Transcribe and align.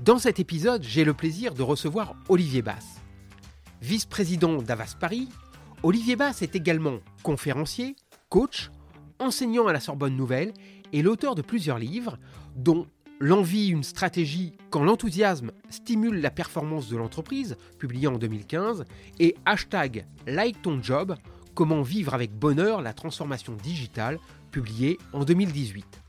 Dans 0.00 0.18
cet 0.18 0.40
épisode, 0.40 0.82
j'ai 0.82 1.04
le 1.04 1.14
plaisir 1.14 1.54
de 1.54 1.62
recevoir 1.62 2.16
Olivier 2.28 2.62
Bass. 2.62 3.00
Vice-président 3.80 4.60
d'Avas 4.60 4.96
Paris, 4.98 5.28
Olivier 5.82 6.16
Bass 6.16 6.42
est 6.42 6.56
également 6.56 6.98
conférencier, 7.22 7.94
coach, 8.28 8.70
enseignant 9.20 9.68
à 9.68 9.72
la 9.72 9.80
Sorbonne 9.80 10.16
Nouvelle 10.16 10.52
et 10.92 11.02
l'auteur 11.02 11.34
de 11.34 11.42
plusieurs 11.42 11.78
livres, 11.78 12.18
dont 12.56 12.86
L'envie, 13.20 13.68
une 13.68 13.84
stratégie 13.84 14.56
quand 14.70 14.82
l'enthousiasme 14.82 15.52
stimule 15.70 16.20
la 16.20 16.32
performance 16.32 16.88
de 16.88 16.96
l'entreprise, 16.96 17.56
publié 17.78 18.08
en 18.08 18.18
2015, 18.18 18.84
et 19.20 19.36
hashtag 19.46 20.04
Like 20.26 20.60
ton 20.62 20.82
job, 20.82 21.14
comment 21.54 21.82
vivre 21.82 22.12
avec 22.12 22.36
bonheur 22.36 22.82
la 22.82 22.92
transformation 22.92 23.54
digitale, 23.54 24.18
publié 24.50 24.98
en 25.12 25.24
2018. 25.24 26.02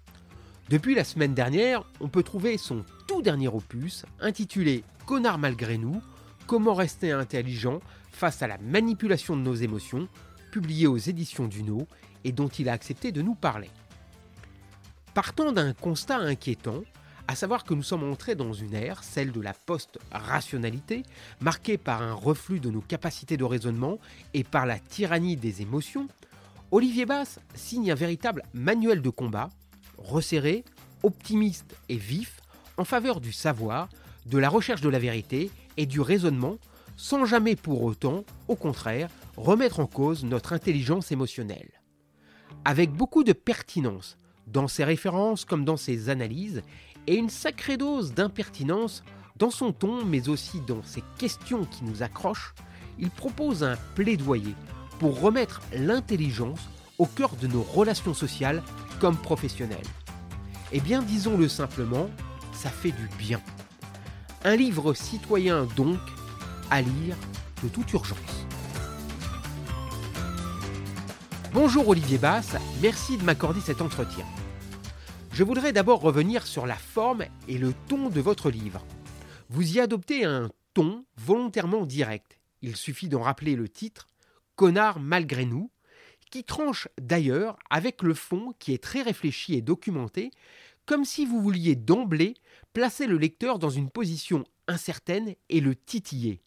Depuis 0.70 0.96
la 0.96 1.04
semaine 1.04 1.36
dernière, 1.36 1.84
on 2.00 2.10
peut 2.10 2.24
trouver 2.24 2.58
son 2.58 2.84
dernier 3.22 3.48
opus, 3.48 4.06
intitulé 4.20 4.84
Connard 5.06 5.38
malgré 5.38 5.78
nous, 5.78 6.02
comment 6.48 6.74
rester 6.74 7.12
intelligent 7.12 7.80
face 8.12 8.42
à 8.42 8.48
la 8.48 8.58
manipulation 8.58 9.36
de 9.36 9.42
nos 9.42 9.56
émotions, 9.56 10.08
publié 10.52 10.88
aux 10.88 10.98
éditions 10.98 11.48
Duno 11.48 11.88
et 12.24 12.32
dont 12.32 12.48
il 12.48 12.70
a 12.70 12.74
accepté 12.74 13.12
de 13.12 13.22
nous 13.22 13.36
parler. 13.36 13.70
Partant 15.14 15.52
d'un 15.52 15.74
constat 15.74 16.18
inquiétant, 16.18 16.84
à 17.28 17.36
savoir 17.36 17.64
que 17.64 17.74
nous 17.74 17.84
sommes 17.84 18.10
entrés 18.10 18.36
dans 18.36 18.54
une 18.54 18.74
ère, 18.74 19.04
celle 19.04 19.32
de 19.32 19.42
la 19.42 19.54
post-rationalité, 19.54 21.04
marquée 21.42 21.78
par 21.78 22.02
un 22.02 22.14
reflux 22.14 22.60
de 22.60 22.70
nos 22.70 22.82
capacités 22.82 23.38
de 23.38 23.44
raisonnement 23.44 23.98
et 24.34 24.44
par 24.44 24.66
la 24.66 24.78
tyrannie 24.78 25.36
des 25.36 25.62
émotions, 25.62 26.08
Olivier 26.72 27.06
Bass 27.06 27.40
signe 27.54 27.92
un 27.92 27.96
véritable 27.96 28.44
manuel 28.54 29.02
de 29.02 29.10
combat 29.10 29.50
resserré, 29.98 30.64
optimiste 31.04 31.76
et 31.90 31.98
vif 31.98 32.42
en 32.78 32.86
faveur 32.86 33.22
du 33.22 33.32
savoir, 33.32 33.90
de 34.26 34.38
la 34.38 34.50
recherche 34.50 34.82
de 34.82 34.90
la 34.90 35.00
vérité 35.00 35.52
et 35.78 35.86
du 35.86 36.02
raisonnement, 36.02 36.58
sans 36.98 37.26
jamais 37.26 37.56
pour 37.56 37.84
autant, 37.84 38.24
au 38.48 38.56
contraire, 38.56 39.10
remettre 39.38 39.80
en 39.80 39.88
cause 39.88 40.24
notre 40.24 40.54
intelligence 40.54 41.12
émotionnelle. 41.12 41.70
Avec 42.64 42.92
beaucoup 42.92 43.24
de 43.24 43.34
pertinence 43.34 44.18
dans 44.48 44.68
ses 44.68 44.84
références 44.84 45.46
comme 45.46 45.66
dans 45.66 45.78
ses 45.78 46.10
analyses, 46.10 46.64
et 47.08 47.16
une 47.16 47.30
sacrée 47.30 47.78
dose 47.78 48.14
d'impertinence 48.14 49.04
dans 49.38 49.52
son 49.52 49.74
ton, 49.74 50.06
mais 50.06 50.30
aussi 50.30 50.62
dans 50.62 50.82
ses 50.84 51.04
questions 51.18 51.66
qui 51.66 51.84
nous 51.84 52.02
accrochent, 52.02 52.56
il 52.98 53.12
propose 53.12 53.64
un 53.64 53.76
plaidoyer 53.94 54.56
pour 55.00 55.20
remettre 55.20 55.62
l'intelligence 55.74 56.70
au 56.98 57.06
cœur 57.06 57.36
de 57.36 57.48
nos 57.48 57.62
relations 57.62 58.14
sociales 58.14 58.64
comme 59.00 59.18
professionnels. 59.18 59.86
Eh 60.72 60.80
bien, 60.80 61.02
disons-le 61.02 61.50
simplement, 61.50 62.10
ça 62.56 62.70
fait 62.70 62.92
du 62.92 63.08
bien. 63.18 63.42
Un 64.44 64.56
livre 64.56 64.94
citoyen 64.94 65.66
donc 65.76 66.00
à 66.72 66.82
lire 66.82 67.16
de 67.64 67.70
toute 67.70 67.92
urgence. 67.94 68.46
Bonjour 71.54 71.88
Olivier 71.88 72.18
Bass, 72.18 72.56
merci 72.82 73.18
de 73.18 73.24
m'accorder 73.24 73.62
cet 73.62 73.82
entretien. 73.82 74.26
Je 75.32 75.44
voudrais 75.44 75.74
d'abord 75.74 76.02
revenir 76.02 76.48
sur 76.48 76.66
la 76.66 76.76
forme 76.76 77.26
et 77.48 77.58
le 77.58 77.74
ton 77.88 78.10
de 78.10 78.22
votre 78.22 78.50
livre. 78.50 78.84
Vous 79.50 79.76
y 79.76 79.80
adoptez 79.80 80.26
un 80.26 80.50
ton 80.74 81.06
volontairement 81.18 81.86
direct. 81.86 82.40
Il 82.62 82.76
suffit 82.76 83.10
d'en 83.10 83.22
rappeler 83.22 83.56
le 83.56 83.70
titre, 83.70 84.08
Connard 84.56 85.00
malgré 85.00 85.46
nous, 85.46 85.72
qui 86.32 86.44
tranche 86.44 86.88
d'ailleurs 87.00 87.58
avec 87.70 88.02
le 88.02 88.14
fond 88.14 88.54
qui 88.60 88.74
est 88.74 88.84
très 88.84 89.02
réfléchi 89.02 89.56
et 89.56 89.62
documenté, 89.62 90.32
comme 90.86 91.06
si 91.06 91.26
vous 91.26 91.42
vouliez 91.42 91.76
d'emblée 91.76 92.36
placer 92.76 93.08
le 93.08 93.18
lecteur 93.18 93.58
dans 93.58 93.70
une 93.70 93.90
position 93.90 94.44
incertaine 94.68 95.36
et 95.48 95.62
le 95.62 95.76
titiller. 95.76 96.42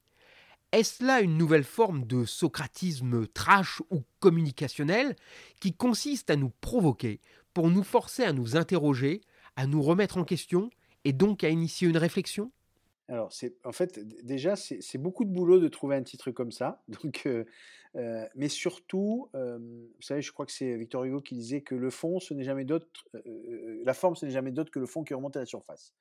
Est-ce 0.72 1.02
là 1.02 1.22
une 1.22 1.38
nouvelle 1.38 1.64
forme 1.64 2.04
de 2.04 2.26
socratisme 2.26 3.26
trash 3.28 3.80
ou 3.90 4.02
communicationnel 4.20 5.16
qui 5.58 5.72
consiste 5.72 6.28
à 6.28 6.36
nous 6.36 6.50
provoquer 6.60 7.22
pour 7.54 7.70
nous 7.70 7.82
forcer 7.82 8.24
à 8.24 8.34
nous 8.34 8.56
interroger, 8.56 9.22
à 9.56 9.66
nous 9.66 9.80
remettre 9.80 10.18
en 10.18 10.24
question 10.24 10.68
et 11.06 11.14
donc 11.14 11.44
à 11.44 11.48
initier 11.48 11.88
une 11.88 11.96
réflexion? 11.96 12.52
Alors, 13.08 13.32
c'est 13.32 13.54
en 13.64 13.72
fait 13.72 13.98
déjà 14.22 14.54
c'est 14.54 14.98
beaucoup 14.98 15.24
de 15.24 15.30
boulot 15.30 15.58
de 15.60 15.68
trouver 15.68 15.96
un 15.96 16.02
titre 16.02 16.30
comme 16.30 16.52
ça. 16.52 16.82
Donc, 16.88 17.26
mais 18.34 18.50
surtout, 18.50 19.30
vous 19.32 20.02
savez, 20.02 20.20
je 20.20 20.30
crois 20.30 20.44
que 20.44 20.52
c'est 20.52 20.76
Victor 20.76 21.04
Hugo 21.04 21.22
qui 21.22 21.34
disait 21.34 21.62
que 21.62 21.74
le 21.74 21.88
fond, 21.88 22.20
ce 22.20 22.34
n'est 22.34 22.44
jamais 22.44 22.66
d'autre, 22.66 22.86
la 23.84 23.94
forme, 23.94 24.16
ce 24.16 24.26
n'est 24.26 24.32
jamais 24.32 24.52
d'autre 24.52 24.70
que 24.70 24.78
le 24.78 24.86
fond 24.86 25.04
qui 25.04 25.14
remonte 25.14 25.36
à 25.36 25.40
la 25.40 25.46
surface. 25.46 25.94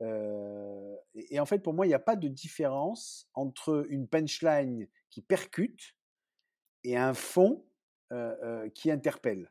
Et, 0.00 1.40
en 1.40 1.46
fait, 1.46 1.60
pour 1.60 1.72
moi, 1.72 1.86
il 1.86 1.90
n'y 1.90 1.94
a 1.94 2.00
pas 2.00 2.16
de 2.16 2.28
différence 2.28 3.28
entre 3.34 3.86
une 3.88 4.08
punchline 4.08 4.88
qui 5.10 5.22
percute 5.22 5.96
et 6.82 6.96
un 6.96 7.14
fond 7.14 7.64
qui 8.74 8.90
interpelle. 8.90 9.50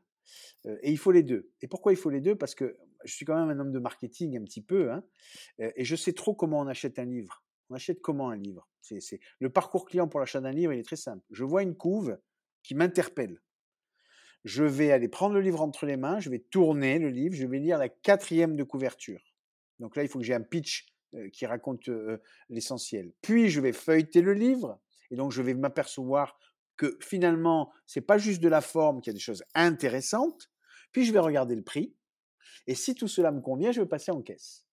et 0.66 0.92
il 0.92 0.98
faut 0.98 1.12
les 1.12 1.24
deux. 1.24 1.52
Et 1.62 1.68
pourquoi 1.68 1.92
il 1.92 1.98
faut 1.98 2.10
les 2.10 2.22
deux? 2.22 2.36
Parce 2.36 2.56
que 2.56 2.78
je 3.04 3.14
suis 3.14 3.26
quand 3.26 3.36
même 3.36 3.50
un 3.50 3.60
homme 3.60 3.72
de 3.72 3.80
marketing 3.80 4.38
un 4.38 4.44
petit 4.44 4.62
peu, 4.62 4.92
hein, 4.92 5.04
et 5.60 5.84
je 5.84 5.96
sais 5.96 6.14
trop 6.14 6.34
comment 6.34 6.60
on 6.60 6.68
achète 6.68 7.00
un 7.00 7.06
livre. 7.06 7.44
On 7.70 7.76
achète 7.76 8.02
comment 8.02 8.30
un 8.30 8.38
livre? 8.38 8.68
C'est, 8.82 9.20
Le 9.40 9.50
parcours 9.50 9.86
client 9.86 10.08
pour 10.08 10.20
l'achat 10.20 10.42
d'un 10.42 10.52
livre, 10.52 10.74
il 10.74 10.80
est 10.80 10.84
très 10.84 10.96
simple. 10.96 11.24
Je 11.32 11.44
vois 11.44 11.64
une 11.64 11.76
couve 11.76 12.18
qui 12.62 12.76
m'interpelle. 12.76 13.42
Je 14.44 14.64
vais 14.64 14.92
aller 14.92 15.08
prendre 15.08 15.36
le 15.36 15.42
livre 15.42 15.62
entre 15.62 15.86
les 15.86 15.98
mains, 15.98 16.20
je 16.20 16.30
vais 16.30 16.40
tourner 16.40 17.00
le 17.00 17.10
livre, 17.10 17.34
je 17.36 17.46
vais 17.46 17.60
lire 17.60 17.78
la 17.78 17.90
quatrième 17.90 18.56
de 18.56 18.64
couverture. 18.64 19.34
Donc 19.80 19.96
là, 19.96 20.04
il 20.04 20.10
faut 20.10 20.20
que 20.20 20.26
j'ai 20.26 20.34
un 20.34 20.42
pitch 20.42 20.86
qui 21.32 21.46
raconte 21.46 21.90
l'essentiel. 22.50 23.14
Puis, 23.22 23.50
je 23.50 23.62
vais 23.62 23.72
feuilleter 23.72 24.22
le 24.22 24.34
livre, 24.34 24.82
et 25.12 25.16
donc 25.16 25.32
je 25.32 25.42
vais 25.42 25.54
m'apercevoir 25.54 26.38
que 26.76 26.98
finalement, 27.02 27.72
c'est 27.86 28.02
pas 28.02 28.18
juste 28.18 28.42
de 28.42 28.50
la 28.50 28.62
forme, 28.62 29.00
qu'il 29.00 29.12
y 29.12 29.14
a 29.14 29.18
des 29.18 29.20
choses 29.20 29.44
intéressantes. 29.54 30.50
Puis, 30.92 31.06
je 31.06 31.14
vais 31.14 31.20
regarder 31.20 31.56
le 31.56 31.64
prix, 31.64 31.96
et 32.68 32.76
si 32.76 32.96
tout 32.96 33.08
cela 33.08 33.32
me 33.32 33.42
convient, 33.42 33.72
je 33.72 33.82
vais 33.82 33.88
passer 33.88 34.12
en 34.12 34.22
caisse. 34.22 34.66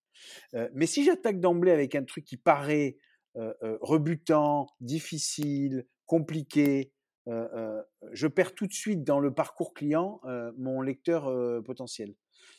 mais 0.73 0.85
si 0.85 1.03
j'attaque 1.03 1.39
d'emblée 1.39 1.71
avec 1.71 1.95
un 1.95 2.03
truc 2.03 2.25
qui 2.25 2.37
paraît 2.37 2.97
rebutant, 3.35 4.67
difficile, 4.81 5.85
compliqué, 6.05 6.91
je 7.27 8.27
perds 8.27 8.55
tout 8.55 8.67
de 8.67 8.73
suite 8.73 9.03
dans 9.03 9.19
le 9.19 9.33
parcours 9.33 9.73
client 9.73 10.21
mon 10.57 10.81
lecteur 10.81 11.31
potentiel. 11.63 12.15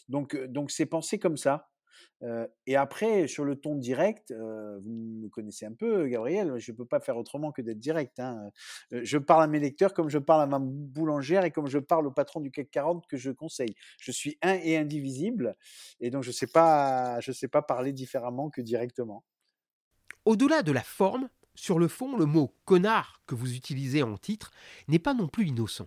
Donc, 0.09 0.37
donc 0.47 0.71
c'est 0.71 0.87
pensé 0.87 1.19
comme 1.19 1.37
ça 1.37 1.69
et 2.67 2.77
après, 2.77 3.27
sur 3.27 3.45
le 3.45 3.57
ton 3.57 3.75
direct, 3.75 4.33
vous 4.33 5.21
me 5.23 5.29
connaissez 5.29 5.67
un 5.67 5.73
peu, 5.73 6.07
Gabriel, 6.07 6.57
je 6.59 6.71
ne 6.71 6.77
peux 6.77 6.85
pas 6.85 7.01
faire 7.01 7.17
autrement 7.17 7.51
que 7.51 7.63
d'être 7.63 7.81
direct. 7.81 8.21
Hein. 8.21 8.51
je 8.91 9.19
parle 9.19 9.43
à 9.43 9.47
mes 9.49 9.59
lecteurs 9.59 9.93
comme 9.93 10.09
je 10.09 10.19
parle 10.19 10.43
à 10.43 10.47
ma 10.47 10.59
boulangère 10.61 11.45
et 11.45 11.51
comme 11.51 11.67
je 11.67 11.79
parle 11.79 12.07
au 12.07 12.13
patron 12.13 12.41
du 12.41 12.53
CAC 12.53 12.71
40 12.71 13.07
que 13.09 13.17
je 13.17 13.31
conseille. 13.33 13.75
Je 13.99 14.13
suis 14.13 14.39
un 14.43 14.55
et 14.55 14.77
indivisible, 14.77 15.57
et 16.01 16.11
donc 16.11 16.23
je 16.23 16.31
ne 16.31 16.35
sais, 16.35 16.47
pas, 16.47 17.19
je 17.21 17.33
sais 17.33 17.49
pas 17.49 17.63
parler 17.63 17.93
différemment 17.93 18.51
que 18.51 18.61
directement. 18.61 19.25
Au-delà 20.25 20.63
de 20.63 20.71
la 20.71 20.83
forme, 20.83 21.29
sur 21.55 21.79
le 21.79 21.89
fond, 21.89 22.17
le 22.17 22.27
mot 22.27 22.55
connard 22.65 23.21
que 23.27 23.35
vous 23.35 23.55
utilisez 23.55 24.03
en 24.03 24.17
titre 24.17 24.51
n'est 24.89 24.99
pas 24.99 25.15
non 25.15 25.29
plus 25.29 25.47
innocent. 25.47 25.87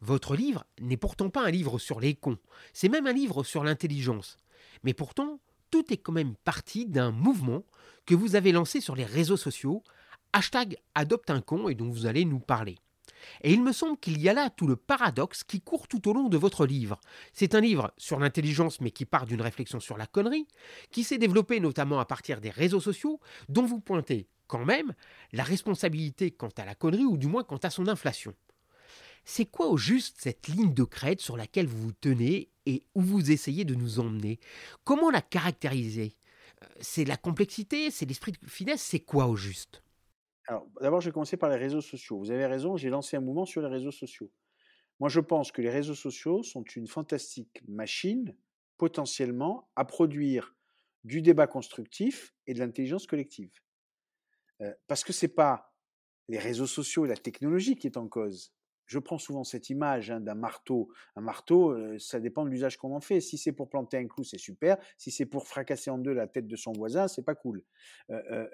Votre 0.00 0.34
livre 0.34 0.64
n'est 0.80 0.96
pourtant 0.96 1.30
pas 1.30 1.44
un 1.44 1.50
livre 1.50 1.78
sur 1.78 2.00
les 2.00 2.14
cons, 2.14 2.38
c'est 2.72 2.88
même 2.88 3.06
un 3.06 3.12
livre 3.12 3.44
sur 3.44 3.64
l'intelligence. 3.64 4.36
Mais 4.82 4.94
pourtant, 4.94 5.40
tout 5.70 5.92
est 5.92 5.96
quand 5.96 6.12
même 6.12 6.34
parti 6.44 6.86
d'un 6.86 7.12
mouvement 7.12 7.64
que 8.04 8.14
vous 8.14 8.36
avez 8.36 8.52
lancé 8.52 8.80
sur 8.80 8.96
les 8.96 9.04
réseaux 9.04 9.36
sociaux, 9.36 9.82
hashtag 10.32 10.76
adopte 10.94 11.30
un 11.30 11.40
con 11.40 11.68
et 11.68 11.74
dont 11.74 11.90
vous 11.90 12.06
allez 12.06 12.24
nous 12.24 12.40
parler. 12.40 12.78
Et 13.42 13.52
il 13.52 13.62
me 13.62 13.72
semble 13.72 13.98
qu'il 13.98 14.20
y 14.20 14.28
a 14.28 14.32
là 14.32 14.50
tout 14.50 14.66
le 14.66 14.76
paradoxe 14.76 15.44
qui 15.44 15.60
court 15.60 15.88
tout 15.88 16.08
au 16.08 16.12
long 16.12 16.28
de 16.28 16.36
votre 16.36 16.66
livre. 16.66 17.00
C'est 17.32 17.54
un 17.54 17.60
livre 17.60 17.92
sur 17.96 18.18
l'intelligence 18.18 18.80
mais 18.80 18.90
qui 18.90 19.04
part 19.04 19.26
d'une 19.26 19.42
réflexion 19.42 19.80
sur 19.80 19.96
la 19.96 20.06
connerie, 20.06 20.46
qui 20.90 21.04
s'est 21.04 21.18
développé 21.18 21.60
notamment 21.60 22.00
à 22.00 22.04
partir 22.04 22.40
des 22.40 22.50
réseaux 22.50 22.80
sociaux, 22.80 23.20
dont 23.48 23.64
vous 23.64 23.80
pointez 23.80 24.26
quand 24.52 24.66
même 24.66 24.92
la 25.32 25.44
responsabilité 25.44 26.30
quant 26.30 26.52
à 26.58 26.66
la 26.66 26.74
connerie 26.74 27.06
ou 27.06 27.16
du 27.16 27.26
moins 27.26 27.42
quant 27.42 27.56
à 27.56 27.70
son 27.70 27.88
inflation. 27.88 28.34
C'est 29.24 29.46
quoi 29.46 29.68
au 29.68 29.78
juste 29.78 30.18
cette 30.20 30.46
ligne 30.46 30.74
de 30.74 30.84
crête 30.84 31.22
sur 31.22 31.38
laquelle 31.38 31.66
vous 31.66 31.80
vous 31.80 31.92
tenez 31.92 32.50
et 32.66 32.82
où 32.94 33.00
vous 33.00 33.30
essayez 33.30 33.64
de 33.64 33.74
nous 33.74 33.98
emmener? 33.98 34.40
Comment 34.84 35.10
la 35.10 35.22
caractériser? 35.22 36.18
C'est 36.80 37.06
la 37.06 37.16
complexité, 37.16 37.90
c'est 37.90 38.04
l'esprit 38.04 38.32
de 38.32 38.38
finesse, 38.46 38.82
c'est 38.82 39.00
quoi 39.00 39.26
au 39.26 39.36
juste? 39.36 39.82
Alors, 40.48 40.66
d'abord, 40.82 41.00
je 41.00 41.08
vais 41.08 41.14
commencer 41.14 41.38
par 41.38 41.48
les 41.48 41.56
réseaux 41.56 41.80
sociaux. 41.80 42.18
Vous 42.18 42.30
avez 42.30 42.44
raison, 42.44 42.76
j'ai 42.76 42.90
lancé 42.90 43.16
un 43.16 43.20
mouvement 43.20 43.46
sur 43.46 43.62
les 43.62 43.68
réseaux 43.68 43.90
sociaux. 43.90 44.30
Moi, 45.00 45.08
je 45.08 45.20
pense 45.20 45.50
que 45.50 45.62
les 45.62 45.70
réseaux 45.70 45.94
sociaux 45.94 46.42
sont 46.42 46.64
une 46.76 46.88
fantastique 46.88 47.62
machine, 47.66 48.36
potentiellement, 48.76 49.70
à 49.76 49.86
produire 49.86 50.54
du 51.04 51.22
débat 51.22 51.46
constructif 51.46 52.34
et 52.46 52.52
de 52.52 52.58
l'intelligence 52.58 53.06
collective. 53.06 53.50
Parce 54.86 55.04
que 55.04 55.12
ce 55.12 55.26
n'est 55.26 55.32
pas 55.32 55.74
les 56.28 56.38
réseaux 56.38 56.66
sociaux 56.66 57.04
et 57.04 57.08
la 57.08 57.16
technologie 57.16 57.76
qui 57.76 57.86
est 57.86 57.96
en 57.96 58.08
cause, 58.08 58.52
je 58.86 58.98
prends 58.98 59.18
souvent 59.18 59.42
cette 59.42 59.70
image 59.70 60.10
hein, 60.10 60.20
d'un 60.20 60.34
marteau. 60.34 60.90
Un 61.16 61.22
marteau, 61.22 61.74
ça 61.98 62.20
dépend 62.20 62.44
de 62.44 62.50
l'usage 62.50 62.76
qu'on 62.76 62.94
en 62.94 63.00
fait. 63.00 63.20
Si 63.20 63.38
c'est 63.38 63.52
pour 63.52 63.68
planter 63.68 63.96
un 63.96 64.06
clou, 64.06 64.22
c'est 64.22 64.38
super. 64.38 64.76
Si 64.98 65.10
c'est 65.10 65.24
pour 65.24 65.46
fracasser 65.46 65.90
en 65.90 65.98
deux 65.98 66.12
la 66.12 66.26
tête 66.26 66.46
de 66.46 66.56
son 66.56 66.72
voisin, 66.72 67.08
c'est 67.08 67.24
pas 67.24 67.34
cool. 67.34 67.64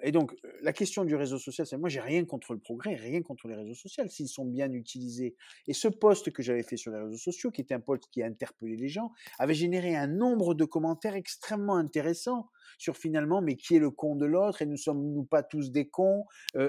et 0.01 0.11
donc, 0.11 0.33
la 0.61 0.71
question 0.71 1.03
du 1.03 1.15
réseau 1.15 1.37
social, 1.37 1.67
c'est 1.67 1.77
moi, 1.77 1.89
j'ai 1.89 1.99
rien 1.99 2.23
contre 2.23 2.53
le 2.53 2.59
progrès, 2.59 2.95
rien 2.95 3.21
contre 3.21 3.47
les 3.47 3.55
réseaux 3.55 3.73
sociaux 3.73 4.05
s'ils 4.07 4.29
sont 4.29 4.45
bien 4.45 4.71
utilisés. 4.71 5.35
Et 5.67 5.73
ce 5.73 5.87
poste 5.87 6.31
que 6.31 6.41
j'avais 6.41 6.63
fait 6.63 6.77
sur 6.77 6.91
les 6.91 6.99
réseaux 6.99 7.17
sociaux, 7.17 7.51
qui 7.51 7.61
était 7.61 7.73
un 7.73 7.81
poste 7.81 8.07
qui 8.11 8.23
a 8.23 8.25
interpellé 8.25 8.77
les 8.77 8.87
gens, 8.87 9.11
avait 9.39 9.53
généré 9.53 9.95
un 9.95 10.07
nombre 10.07 10.53
de 10.53 10.63
commentaires 10.63 11.15
extrêmement 11.15 11.75
intéressants 11.75 12.49
sur 12.77 12.97
finalement, 12.97 13.41
mais 13.41 13.55
qui 13.55 13.75
est 13.75 13.79
le 13.79 13.91
con 13.91 14.15
de 14.15 14.25
l'autre 14.25 14.61
et 14.61 14.65
nous 14.65 14.77
sommes-nous 14.77 15.23
pas 15.23 15.43
tous 15.43 15.71
des 15.71 15.87
cons 15.89 16.25
et, 16.55 16.61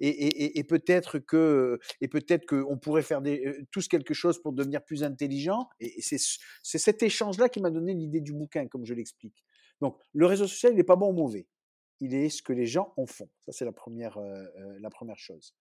et, 0.00 0.58
et 0.58 0.64
peut-être 0.64 1.18
que 1.18 1.78
et 2.00 2.08
peut-être 2.08 2.46
qu'on 2.46 2.78
pourrait 2.78 3.02
faire 3.02 3.22
des, 3.22 3.66
tous 3.70 3.88
quelque 3.88 4.14
chose 4.14 4.40
pour 4.40 4.52
devenir 4.52 4.84
plus 4.84 5.02
intelligent. 5.02 5.68
Et, 5.80 6.00
c'est 6.00 6.78
cet 6.78 7.02
échange-là 7.02 7.48
qui 7.48 7.60
m'a 7.60 7.70
donné 7.70 7.94
l'idée 7.94 8.20
du 8.20 8.32
bouquin, 8.32 8.66
comme 8.68 8.84
je 8.84 8.94
l'explique. 8.94 9.44
Donc, 9.80 9.98
le 10.12 10.26
réseau 10.26 10.46
social, 10.46 10.72
il 10.72 10.76
n'est 10.76 10.84
pas 10.84 10.96
bon 10.96 11.10
ou 11.10 11.14
mauvais. 11.14 11.46
Il 12.00 12.14
est 12.14 12.28
ce 12.28 12.42
que 12.42 12.52
les 12.52 12.66
gens 12.66 12.92
en 12.96 13.06
font. 13.06 13.28
Ça, 13.46 13.52
c'est 13.52 13.64
la 13.64 13.72
première, 13.72 14.18
la 14.80 14.90
première 14.90 15.18
chose. 15.18 15.54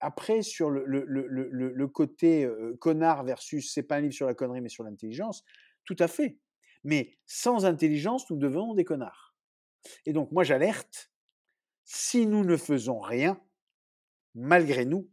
après, 0.00 0.42
sur 0.42 0.70
le, 0.70 0.84
le 0.84 1.88
côté 1.88 2.48
connard 2.80 3.24
versus 3.24 3.72
c'est 3.72 3.82
pas 3.82 3.96
un 3.96 4.00
livre 4.00 4.14
sur 4.14 4.26
la 4.26 4.34
connerie, 4.34 4.60
mais 4.60 4.68
sur 4.68 4.84
l'intelligence, 4.84 5.44
tout 5.84 5.96
à 5.98 6.08
fait. 6.08 6.38
Mais 6.84 7.16
sans 7.26 7.64
intelligence, 7.64 8.28
nous 8.30 8.36
devenons 8.36 8.74
des 8.74 8.84
connards. 8.84 9.34
Et 10.06 10.12
donc, 10.12 10.32
moi, 10.32 10.44
j'alerte, 10.44 11.10
si 11.84 12.26
nous 12.26 12.44
ne 12.44 12.56
faisons 12.56 13.00
rien, 13.00 13.40
malgré 14.34 14.84
nous, 14.84 15.08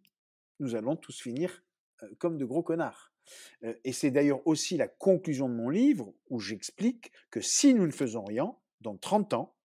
nous 0.59 0.75
allons 0.75 0.95
tous 0.95 1.19
finir 1.19 1.63
comme 2.17 2.37
de 2.37 2.45
gros 2.45 2.63
connards. 2.63 3.11
Et 3.83 3.91
c'est 3.91 4.11
d'ailleurs 4.11 4.45
aussi 4.45 4.77
la 4.77 4.87
conclusion 4.87 5.49
de 5.49 5.55
mon 5.55 5.69
livre 5.69 6.13
où 6.29 6.39
j'explique 6.39 7.11
que 7.31 7.41
si 7.41 7.73
nous 7.73 7.85
ne 7.85 7.91
faisons 7.91 8.23
rien, 8.23 8.55
dans 8.81 8.97
30 8.97 9.33
ans, 9.33 9.55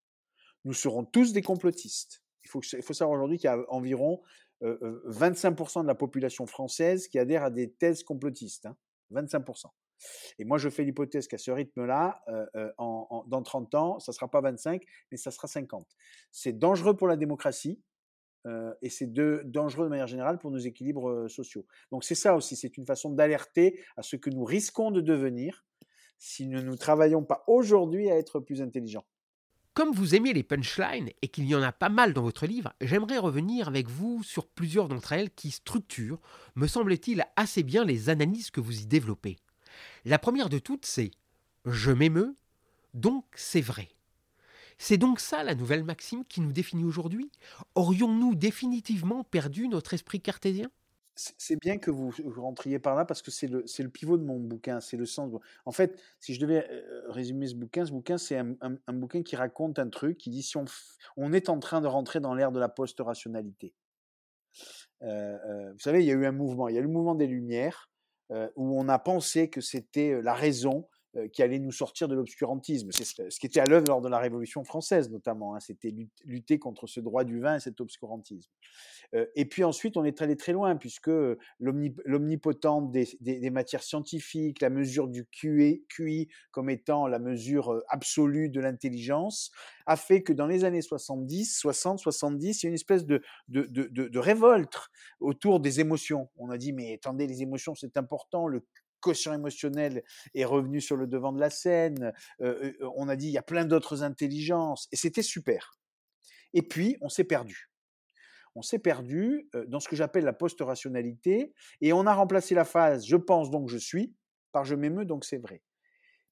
nous 0.64 0.73
serons 0.73 1.05
tous 1.05 1.32
des 1.32 1.43
complotistes. 1.43 2.23
Il 2.44 2.50
faut, 2.50 2.62
savoir 2.62 3.17
aujourd'hui 3.17 3.38
qu'il 3.38 3.49
y 3.49 3.52
a 3.52 3.58
environ 3.69 4.23
25% 4.62 5.82
de 5.82 5.87
la 5.87 5.94
population 5.94 6.47
française 6.47 7.06
qui 7.08 7.19
adhère 7.19 7.44
à 7.44 7.50
des 7.50 7.70
thèses 7.70 8.02
complotistes. 8.02 8.69
25%. 9.12 9.67
Et 10.38 10.44
moi, 10.44 10.58
je 10.58 10.69
fais 10.69 10.85
l'hypothèse 10.85 11.29
qu'à 11.29 11.38
ce 11.38 11.50
rythme-là, 11.50 12.25
dans 12.79 13.43
30 13.43 13.75
ans, 13.75 13.99
ça 13.99 14.12
ne 14.12 14.14
sera 14.14 14.31
pas 14.31 14.41
25, 14.41 14.82
mais 15.11 15.17
ça 15.17 15.31
sera 15.31 15.49
50. 15.49 15.87
C'est 16.31 16.58
dangereux 16.58 16.97
pour 16.97 17.08
la 17.08 17.17
démocratie, 17.17 17.81
et 18.81 18.88
c'est 18.88 19.12
dangereux 19.12 19.85
de 19.85 19.91
manière 19.91 20.06
générale 20.06 20.38
pour 20.38 20.50
nos 20.50 20.58
équilibres 20.58 21.29
sociaux. 21.29 21.67
Donc 21.93 22.05
c'est 22.05 22.14
ça 22.14 22.35
aussi, 22.35 22.56
c'est 22.56 22.79
une 22.79 22.87
façon 22.87 23.11
d'alerter 23.11 23.79
à 23.97 24.02
ce 24.02 24.17
que 24.17 24.31
nous 24.31 24.44
risquons 24.44 24.91
de 24.91 25.02
devenir 25.02 25.64
si 26.19 26.47
nous 26.49 26.62
ne 26.62 26.75
travaillons 26.75 27.23
pas 27.23 27.44
aujourd'hui 27.47 28.11
à 28.11 28.17
être 28.17 28.41
plus 28.41 28.62
intelligents. 28.62 29.05
Comme 29.75 29.93
vous 29.93 30.14
aimez 30.14 30.32
les 30.32 30.43
punchlines 30.43 31.11
et 31.23 31.29
qu'il 31.29 31.44
y 31.44 31.55
en 31.55 31.62
a 31.62 31.70
pas 31.70 31.88
mal 31.88 32.12
dans 32.12 32.23
votre 32.23 32.47
livre, 32.47 32.73
j'aimerais 32.81 33.19
revenir 33.19 33.69
avec 33.69 33.88
vous 33.88 34.23
sur 34.23 34.49
plusieurs 34.49 34.88
d'entre 34.88 35.12
elles 35.12 35.31
qui 35.31 35.50
structurent, 35.50 36.20
me 36.56 36.67
semble-t-il, 36.67 37.25
assez 37.37 37.62
bien 37.62 37.85
les 37.85 38.08
analyses 38.08 38.50
que 38.50 38.61
vous 38.61 38.81
y 38.81 38.87
développez. 38.87 39.37
La 40.05 40.19
première 40.19 40.49
de 40.49 40.59
toutes, 40.59 40.87
c'est⁇ 40.87 41.05
Je 41.67 41.91
m'émeus, 41.91 42.37
donc 42.94 43.25
c'est 43.35 43.61
vrai⁇ 43.61 43.82
c'est 44.82 44.97
donc 44.97 45.21
ça 45.21 45.44
la 45.44 45.55
nouvelle 45.55 45.85
maxime 45.85 46.25
qui 46.25 46.41
nous 46.41 46.53
définit 46.53 46.85
aujourd'hui? 46.85 47.31
Aurions-nous 47.75 48.35
définitivement 48.35 49.25
perdu 49.25 49.69
notre 49.69 49.93
esprit 49.93 50.23
cartésien? 50.23 50.71
C'est 51.17 51.61
bien 51.61 51.77
que 51.77 51.91
vous 51.91 52.11
rentriez 52.38 52.79
par 52.79 52.94
là 52.94 53.05
parce 53.05 53.21
que 53.21 53.31
c'est 53.31 53.47
le, 53.47 53.62
le, 53.79 53.88
pivot 53.91 54.17
de 54.17 54.25
mon 54.25 54.41
bouquin, 54.41 54.81
c'est 54.81 54.97
le 54.97 55.05
sens. 55.05 55.31
En 55.67 55.71
fait, 55.71 56.00
si 56.19 56.33
je 56.33 56.41
devais 56.41 56.67
euh, 56.71 57.03
résumer 57.11 57.47
ce 57.47 57.56
bouquin, 57.56 57.85
ce 57.85 57.93
bouquin, 57.93 58.17
c'est 58.17 58.38
un, 58.38 58.93
bouquin 58.94 59.23
qui 59.23 59.37
raconte 59.37 59.79
un 59.79 59.91
truc, 59.91 60.17
qui 60.17 60.31
dit 60.31 60.43
si 60.43 60.56
on, 60.56 60.65
on 61.19 61.35
est 61.35 61.50
en 61.50 61.59
train 61.59 61.83
de 61.83 61.87
rentrer 61.87 62.21
dans 62.21 62.33
l'ère 62.33 62.50
de 62.50 62.59
la 62.59 62.71
post-rationalité. 62.71 63.75
Euh, 65.03 65.37
euh, 65.44 65.73
vous 65.73 65.79
savez, 65.79 66.00
il 66.00 66.06
y 66.06 66.11
a 66.11 66.15
eu 66.15 66.25
un 66.25 66.33
mouvement, 66.33 66.69
il 66.69 66.75
y 66.75 66.79
a 66.79 66.81
eu 66.81 66.85
le 66.85 66.88
mouvement 66.88 67.15
des 67.15 67.26
Lumières, 67.26 67.89
où 68.56 68.81
on 68.81 68.88
a 68.88 68.99
pensé 68.99 69.50
que 69.50 69.61
c'était 69.61 70.21
la 70.23 70.35
raison 70.35 70.87
euh, 70.87 71.00
qui 71.33 71.43
allait 71.43 71.59
nous 71.59 71.73
sortir 71.73 72.09
de 72.09 72.15
l'obscurantisme. 72.15 72.91
C'est 72.93 73.05
ce 73.05 73.41
qui 73.41 73.47
était 73.47 73.61
à 73.61 73.65
l'œuvre 73.65 73.87
lors 73.89 74.01
de 74.01 74.09
la 74.09 74.19
Révolution 74.19 74.65
française, 74.65 75.11
notamment. 75.11 75.55
Hein. 75.55 75.61
C'était 75.61 75.95
lutter 76.25 76.59
contre 76.59 76.87
ce 76.87 77.01
droit 77.01 77.25
du 77.25 77.41
vin 77.41 77.57
et 77.57 77.61
cet 77.61 77.81
obscurantisme. 77.81 78.51
Euh, 79.15 79.27
et 79.35 79.45
puis 79.45 79.65
ensuite, 79.65 79.97
on 79.97 80.05
est 80.05 80.23
allé 80.23 80.37
très 80.37 80.53
loin, 80.53 80.77
puisque 80.77 81.11
l'omnipotente 81.59 82.91
des, 82.93 83.51
matières 83.51 83.83
scientifiques, 83.83 84.61
la 84.61 84.71
mesure 84.71 85.09
du 85.09 85.27
QI, 85.27 85.85
QI 85.89 86.29
comme 86.51 86.71
étant 86.71 87.07
la 87.07 87.19
mesure 87.19 87.73
euh, 87.73 87.83
absolue 87.89 88.49
de 88.49 88.61
l'intelligence, 88.61 89.51
a 89.87 89.97
fait 89.97 90.23
que 90.23 90.33
dans 90.33 90.47
les 90.47 90.65
années 90.65 90.83
70, 90.83 91.57
60, 91.59 91.99
70, 91.99 92.62
il 92.62 92.67
y 92.67 92.69
a 92.69 92.69
une 92.69 92.75
espèce 92.75 93.05
de, 93.07 93.21
révolte 94.19 94.79
autour 95.19 95.61
des 95.61 95.81
émotions. 95.81 96.29
On 96.37 96.51
a 96.51 96.59
dit, 96.59 96.73
mais 96.73 96.95
attendez, 96.95 97.27
les 97.27 97.43
émotions, 97.43 97.75
c'est 97.75 97.97
important, 97.97 98.47
quotient 99.00 99.32
émotionnel 99.32 100.05
est 100.35 100.44
revenu 100.44 100.81
sur 100.81 100.97
le 100.97 101.06
devant 101.06 101.32
de 101.32 101.41
la 101.41 101.50
scène. 101.50 102.12
on 102.38 103.08
a 103.08 103.17
dit 103.17 103.26
il 103.26 103.32
y 103.32 103.38
a 103.38 103.43
plein 103.43 103.64
d'autres 103.64 104.02
intelligences 104.02 104.88
et 104.93 104.97
c'était 104.97 105.23
super. 105.23 105.79
Et 106.52 106.62
puis 106.62 106.97
on 107.00 107.08
s'est 107.08 107.25
perdu. 107.25 107.70
On 108.55 108.62
s'est 108.62 108.79
perdu 108.79 109.49
dans 109.69 109.81
ce 109.81 109.88
que 109.88 109.97
j'appelle 109.97 110.25
la 110.25 110.32
post-rationalité 110.32 111.55
et 111.81 111.93
on 111.93 112.06
a 112.06 112.14
remplacé 112.14 112.55
la 112.55 112.64
phase 112.64 113.06
je 113.06 113.17
pense 113.17 113.50
donc 113.50 113.69
je 113.69 113.79
suis 113.79 114.14
par 114.52 114.64
je 114.64 114.75
m'émeus 114.75 115.05
donc 115.05 115.25
c'est 115.25 115.38
vrai. 115.38 115.62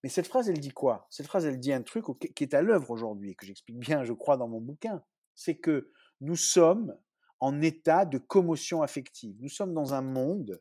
Mais 0.03 0.09
cette 0.09 0.27
phrase, 0.27 0.49
elle 0.49 0.61
dit 0.61 0.71
quoi? 0.71 1.07
Cette 1.11 1.27
phrase, 1.27 1.45
elle 1.45 1.59
dit 1.59 1.73
un 1.73 1.83
truc 1.83 2.05
qui 2.35 2.45
est 2.45 2.55
à 2.55 2.63
l'œuvre 2.63 2.91
aujourd'hui 2.91 3.31
et 3.31 3.35
que 3.35 3.47
j'explique 3.47 3.79
bien, 3.79 4.05
je 4.05 4.13
crois, 4.13 4.37
dans 4.37 4.49
mon 4.49 4.61
bouquin. 4.61 5.03
C'est 5.35 5.57
que 5.57 5.91
nous 6.21 6.37
sommes 6.37 6.97
en 7.41 7.61
état 7.61 8.05
de 8.05 8.19
commotion 8.19 8.83
affective. 8.83 9.37
Nous 9.41 9.49
sommes 9.49 9.75
dans 9.75 9.95
un 9.95 10.03
monde 10.03 10.61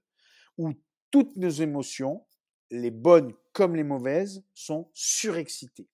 où 0.57 0.73
toutes 1.11 1.35
nos 1.37 1.49
émotions, 1.49 2.25
les 2.69 2.91
bonnes 2.91 3.33
comme 3.53 3.75
les 3.75 3.83
mauvaises, 3.83 4.43
sont 4.53 4.89
surexcitées. 4.93 5.89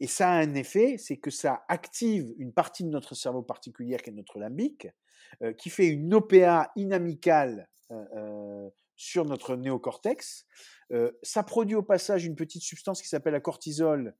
Et 0.00 0.06
ça 0.06 0.30
a 0.30 0.34
un 0.34 0.54
effet, 0.54 0.96
c'est 0.98 1.16
que 1.16 1.30
ça 1.30 1.64
active 1.68 2.34
une 2.38 2.52
partie 2.52 2.84
de 2.84 2.90
notre 2.90 3.14
cerveau 3.14 3.42
particulière 3.42 4.02
qui 4.02 4.10
est 4.10 4.12
notre 4.12 4.38
limbique, 4.38 4.88
euh, 5.42 5.52
qui 5.52 5.70
fait 5.70 5.88
une 5.88 6.12
OPA 6.14 6.70
inamicale 6.76 7.68
euh, 7.90 8.04
euh, 8.14 8.70
sur 8.96 9.24
notre 9.24 9.56
néocortex. 9.56 10.46
ça 11.22 11.42
produit 11.42 11.76
au 11.76 11.82
passage 11.82 12.24
une 12.24 12.34
petite 12.34 12.62
substance 12.62 13.02
qui 13.02 13.08
s'appelle 13.08 13.34
la 13.34 13.40
cortisol, 13.40 14.14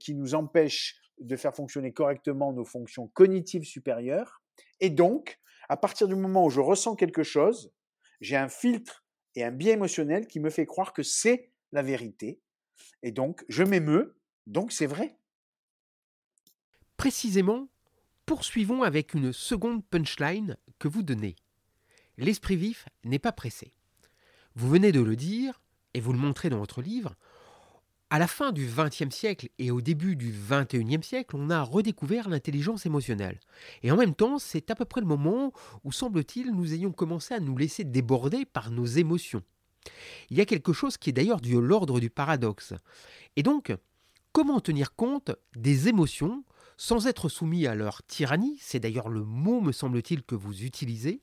qui 0.00 0.14
nous 0.16 0.34
empêche 0.34 1.00
de 1.20 1.36
faire 1.36 1.54
fonctionner 1.54 1.92
correctement 1.92 2.52
nos 2.52 2.64
fonctions 2.64 3.06
cognitives 3.06 3.62
supérieures. 3.62 4.42
Et 4.80 4.90
donc, 4.90 5.38
à 5.68 5.76
partir 5.76 6.08
du 6.08 6.16
moment 6.16 6.46
où 6.46 6.50
je 6.50 6.60
ressens 6.60 6.96
quelque 6.96 7.22
chose, 7.22 7.72
j'ai 8.20 8.36
un 8.36 8.48
filtre 8.48 9.04
et 9.34 9.44
un 9.44 9.50
biais 9.50 9.72
émotionnel 9.72 10.26
qui 10.26 10.40
me 10.40 10.50
fait 10.50 10.66
croire 10.66 10.92
que 10.92 11.02
c'est 11.02 11.50
la 11.72 11.82
vérité. 11.82 12.40
Et 13.02 13.12
donc, 13.12 13.44
je 13.48 13.62
m'émeus, 13.62 14.16
donc 14.46 14.72
c'est 14.72 14.86
vrai. 14.86 15.16
Précisément, 16.96 17.68
poursuivons 18.26 18.82
avec 18.82 19.14
une 19.14 19.32
seconde 19.32 19.84
punchline 19.86 20.56
que 20.78 20.88
vous 20.88 21.02
donnez. 21.02 21.36
L'esprit 22.16 22.56
vif 22.56 22.88
n'est 23.04 23.18
pas 23.18 23.32
pressé. 23.32 23.72
Vous 24.54 24.68
venez 24.68 24.90
de 24.90 25.00
le 25.00 25.14
dire, 25.14 25.62
et 25.94 26.00
vous 26.00 26.12
le 26.12 26.18
montrez 26.18 26.50
dans 26.50 26.58
votre 26.58 26.82
livre, 26.82 27.14
à 28.10 28.18
la 28.18 28.26
fin 28.26 28.52
du 28.52 28.66
XXe 28.66 29.14
siècle 29.14 29.48
et 29.58 29.70
au 29.70 29.80
début 29.80 30.16
du 30.16 30.32
XXIe 30.32 31.02
siècle, 31.02 31.36
on 31.36 31.50
a 31.50 31.62
redécouvert 31.62 32.28
l'intelligence 32.28 32.86
émotionnelle. 32.86 33.38
Et 33.82 33.92
en 33.92 33.96
même 33.96 34.14
temps, 34.14 34.38
c'est 34.38 34.70
à 34.70 34.74
peu 34.74 34.84
près 34.84 35.00
le 35.00 35.06
moment 35.06 35.52
où, 35.84 35.92
semble-t-il, 35.92 36.52
nous 36.52 36.72
ayons 36.72 36.92
commencé 36.92 37.34
à 37.34 37.40
nous 37.40 37.56
laisser 37.56 37.84
déborder 37.84 38.46
par 38.46 38.70
nos 38.70 38.86
émotions. 38.86 39.42
Il 40.30 40.38
y 40.38 40.40
a 40.40 40.46
quelque 40.46 40.72
chose 40.72 40.96
qui 40.96 41.10
est 41.10 41.12
d'ailleurs 41.12 41.40
de 41.40 41.58
l'ordre 41.58 42.00
du 42.00 42.10
paradoxe. 42.10 42.74
Et 43.36 43.42
donc, 43.42 43.74
comment 44.32 44.60
tenir 44.60 44.94
compte 44.94 45.30
des 45.54 45.88
émotions 45.88 46.44
sans 46.76 47.06
être 47.06 47.28
soumis 47.28 47.66
à 47.66 47.74
leur 47.74 48.02
tyrannie? 48.04 48.56
C'est 48.60 48.80
d'ailleurs 48.80 49.08
le 49.08 49.24
mot, 49.24 49.60
me 49.60 49.72
semble-t-il, 49.72 50.22
que 50.22 50.34
vous 50.34 50.64
utilisez. 50.64 51.20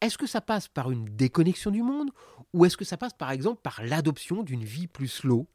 Est-ce 0.00 0.18
que 0.18 0.26
ça 0.26 0.40
passe 0.40 0.68
par 0.68 0.90
une 0.90 1.04
déconnexion 1.04 1.70
du 1.70 1.82
monde 1.82 2.10
ou 2.52 2.64
est-ce 2.64 2.76
que 2.76 2.84
ça 2.84 2.96
passe 2.96 3.12
par 3.12 3.30
exemple 3.30 3.60
par 3.62 3.82
l'adoption 3.82 4.42
d'une 4.42 4.64
vie 4.64 4.86
plus 4.86 5.08
slow? 5.08 5.48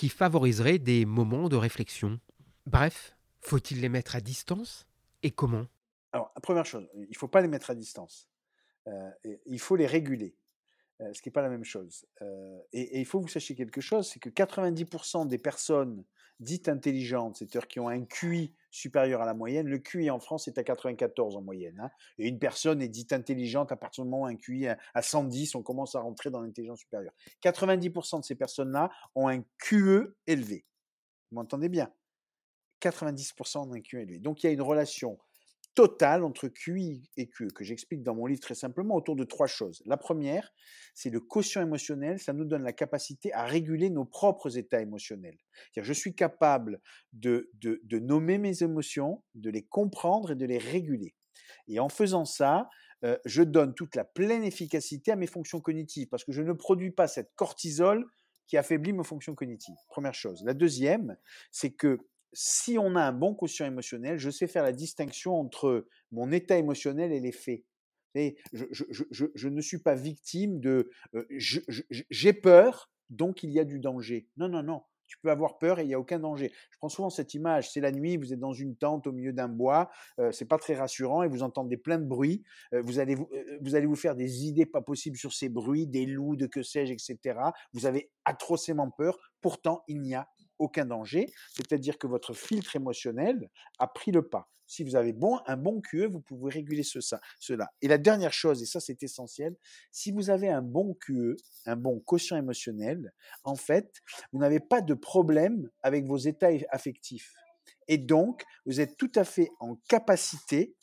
Qui 0.00 0.08
favoriserait 0.08 0.78
des 0.78 1.04
moments 1.04 1.50
de 1.50 1.56
réflexion 1.56 2.20
Bref, 2.64 3.18
faut-il 3.42 3.82
les 3.82 3.90
mettre 3.90 4.16
à 4.16 4.22
distance 4.22 4.86
Et 5.22 5.30
comment? 5.30 5.66
Alors, 6.12 6.32
première 6.42 6.64
chose, 6.64 6.88
il 6.94 7.10
ne 7.10 7.18
faut 7.18 7.28
pas 7.28 7.42
les 7.42 7.48
mettre 7.48 7.68
à 7.68 7.74
distance. 7.74 8.26
il 9.44 9.58
faut 9.60 9.76
les 9.76 9.86
réguler. 9.86 10.38
Ce 11.12 11.22
qui 11.22 11.28
n'est 11.28 11.32
pas 11.32 11.42
la 11.42 11.48
même 11.48 11.64
chose. 11.64 12.04
Et, 12.72 13.00
il 13.00 13.06
faut 13.06 13.20
que 13.20 13.24
vous 13.24 13.30
sachiez 13.30 13.56
quelque 13.56 13.80
chose, 13.80 14.08
c'est 14.08 14.20
que 14.20 14.28
90% 14.28 15.26
des 15.26 15.38
personnes 15.38 16.04
dites 16.40 16.68
intelligentes, 16.68 17.36
c'est-à-dire 17.36 17.68
qui 17.68 17.80
ont 17.80 17.88
un 17.88 18.04
QI 18.04 18.54
supérieur 18.70 19.20
à 19.20 19.26
la 19.26 19.34
moyenne, 19.34 19.66
le 19.66 19.78
QI 19.78 20.10
en 20.10 20.20
France 20.20 20.48
est 20.48 20.58
à 20.58 20.64
94 20.64 21.36
en 21.36 21.42
moyenne. 21.42 21.78
Hein, 21.80 21.90
et 22.18 22.28
une 22.28 22.38
personne 22.38 22.80
est 22.80 22.88
dite 22.88 23.12
intelligente 23.12 23.72
à 23.72 23.76
partir 23.76 24.04
du 24.04 24.10
moment 24.10 24.24
où 24.24 24.26
un 24.26 24.36
QI 24.36 24.68
à 24.68 25.02
110, 25.02 25.54
on 25.54 25.62
commence 25.62 25.94
à 25.94 26.00
rentrer 26.00 26.30
dans 26.30 26.40
l'intelligence 26.40 26.80
supérieure. 26.80 27.12
90% 27.42 28.20
de 28.20 28.24
ces 28.24 28.34
personnes-là 28.34 28.90
ont 29.14 29.28
un 29.28 29.42
QE 29.58 30.16
élevé. 30.26 30.66
Vous 31.30 31.36
m'entendez 31.36 31.68
bien? 31.68 31.92
90% 32.80 33.68
ont 33.68 33.74
un 33.74 33.80
QE 33.80 33.96
élevé. 33.96 34.18
Donc 34.18 34.42
il 34.42 34.46
y 34.46 34.50
a 34.50 34.52
une 34.52 34.62
relation 34.62 35.18
total 35.74 36.24
entre 36.24 36.48
QI 36.48 37.08
et 37.16 37.28
QE, 37.28 37.48
que 37.54 37.64
j'explique 37.64 38.02
dans 38.02 38.14
mon 38.14 38.26
livre 38.26 38.40
très 38.40 38.54
simplement 38.54 38.96
autour 38.96 39.16
de 39.16 39.24
trois 39.24 39.46
choses. 39.46 39.82
La 39.86 39.96
première, 39.96 40.52
c'est 40.94 41.10
le 41.10 41.20
quotient 41.20 41.62
émotionnel, 41.62 42.18
ça 42.18 42.32
nous 42.32 42.44
donne 42.44 42.62
la 42.62 42.72
capacité 42.72 43.32
à 43.32 43.44
réguler 43.44 43.90
nos 43.90 44.04
propres 44.04 44.58
états 44.58 44.80
émotionnels. 44.80 45.38
Je 45.76 45.92
suis 45.92 46.14
capable 46.14 46.80
de, 47.12 47.50
de, 47.54 47.80
de, 47.84 47.98
nommer 47.98 48.38
mes 48.38 48.62
émotions, 48.62 49.22
de 49.34 49.50
les 49.50 49.62
comprendre 49.62 50.32
et 50.32 50.36
de 50.36 50.46
les 50.46 50.58
réguler. 50.58 51.14
Et 51.68 51.80
en 51.80 51.88
faisant 51.88 52.24
ça, 52.24 52.68
euh, 53.04 53.16
je 53.24 53.42
donne 53.42 53.74
toute 53.74 53.96
la 53.96 54.04
pleine 54.04 54.44
efficacité 54.44 55.12
à 55.12 55.16
mes 55.16 55.26
fonctions 55.26 55.60
cognitives, 55.60 56.08
parce 56.08 56.24
que 56.24 56.32
je 56.32 56.42
ne 56.42 56.52
produis 56.52 56.90
pas 56.90 57.08
cette 57.08 57.32
cortisol 57.36 58.06
qui 58.46 58.56
affaiblit 58.56 58.92
mes 58.92 59.04
fonctions 59.04 59.34
cognitives. 59.34 59.76
Première 59.88 60.14
chose. 60.14 60.42
La 60.44 60.54
deuxième, 60.54 61.16
c'est 61.52 61.70
que 61.70 61.98
si 62.32 62.78
on 62.78 62.96
a 62.96 63.02
un 63.02 63.12
bon 63.12 63.34
quotient 63.34 63.66
émotionnel, 63.66 64.18
je 64.18 64.30
sais 64.30 64.46
faire 64.46 64.62
la 64.62 64.72
distinction 64.72 65.34
entre 65.34 65.86
mon 66.12 66.30
état 66.32 66.56
émotionnel 66.56 67.12
et 67.12 67.20
les 67.20 67.32
faits. 67.32 67.64
Et 68.14 68.36
je, 68.52 69.48
ne 69.48 69.60
suis 69.60 69.78
pas 69.78 69.94
victime 69.94 70.60
de 70.60 70.90
j'ai 71.28 72.32
peur, 72.32 72.90
donc 73.08 73.42
il 73.42 73.50
y 73.50 73.60
a 73.60 73.64
du 73.64 73.78
danger. 73.78 74.28
Non, 74.36 74.48
non, 74.48 74.62
non. 74.62 74.82
Tu 75.06 75.18
peux 75.18 75.30
avoir 75.30 75.58
peur 75.58 75.80
et 75.80 75.82
il 75.82 75.88
n'y 75.88 75.94
a 75.94 75.98
aucun 75.98 76.20
danger. 76.20 76.52
Je 76.70 76.78
prends 76.78 76.88
souvent 76.88 77.10
cette 77.10 77.34
image. 77.34 77.72
C'est 77.72 77.80
la 77.80 77.90
nuit, 77.90 78.16
vous 78.16 78.32
êtes 78.32 78.38
dans 78.38 78.52
une 78.52 78.76
tente 78.76 79.08
au 79.08 79.12
milieu 79.12 79.32
d'un 79.32 79.48
bois. 79.48 79.90
Ce 80.18 80.30
c'est 80.30 80.44
pas 80.44 80.56
très 80.56 80.76
rassurant 80.76 81.24
et 81.24 81.28
vous 81.28 81.42
entendez 81.42 81.76
plein 81.76 81.98
de 81.98 82.04
bruits. 82.04 82.44
vous, 82.72 83.00
allez 83.00 83.16
vous, 83.16 83.28
vous 83.60 83.74
allez 83.74 83.86
vous 83.86 83.96
faire 83.96 84.14
des 84.14 84.46
idées 84.46 84.66
pas 84.66 84.82
possibles 84.82 85.16
sur 85.16 85.32
ces 85.32 85.48
bruits, 85.48 85.88
des 85.88 86.06
loups, 86.06 86.36
de 86.36 86.46
que 86.46 86.62
sais-je, 86.62 86.92
etc. 86.92 87.40
Vous 87.72 87.86
avez 87.86 88.12
atrocement 88.24 88.88
peur. 88.88 89.18
Pourtant, 89.40 89.82
il 89.88 90.00
n'y 90.00 90.14
a 90.14 90.28
aucun 90.60 90.84
danger, 90.84 91.32
c'est-à-dire 91.52 91.98
que 91.98 92.06
votre 92.06 92.34
filtre 92.34 92.76
émotionnel 92.76 93.50
a 93.78 93.88
pris 93.88 94.12
le 94.12 94.22
pas. 94.28 94.48
Si 94.66 94.84
vous 94.84 94.94
avez 94.94 95.12
bon, 95.12 95.40
un 95.46 95.56
bon 95.56 95.80
QE, 95.80 96.06
vous 96.06 96.20
pouvez 96.20 96.52
réguler 96.52 96.84
cela. 96.84 97.72
Et 97.82 97.88
la 97.88 97.98
dernière 97.98 98.32
chose, 98.32 98.62
et 98.62 98.66
ça 98.66 98.78
c'est 98.78 99.02
essentiel, 99.02 99.56
si 99.90 100.12
vous 100.12 100.30
avez 100.30 100.48
un 100.48 100.62
bon 100.62 100.94
QE, 100.94 101.36
un 101.66 101.74
bon 101.74 101.98
quotient 101.98 102.36
émotionnel, 102.36 103.12
en 103.42 103.56
fait, 103.56 104.00
vous 104.32 104.38
n'avez 104.38 104.60
pas 104.60 104.80
de 104.80 104.94
problème 104.94 105.68
avec 105.82 106.06
vos 106.06 106.18
états 106.18 106.50
affectifs. 106.70 107.34
Et 107.88 107.98
donc, 107.98 108.44
vous 108.64 108.80
êtes 108.80 108.96
tout 108.96 109.10
à 109.16 109.24
fait 109.24 109.50
en 109.58 109.74
capacité 109.88 110.76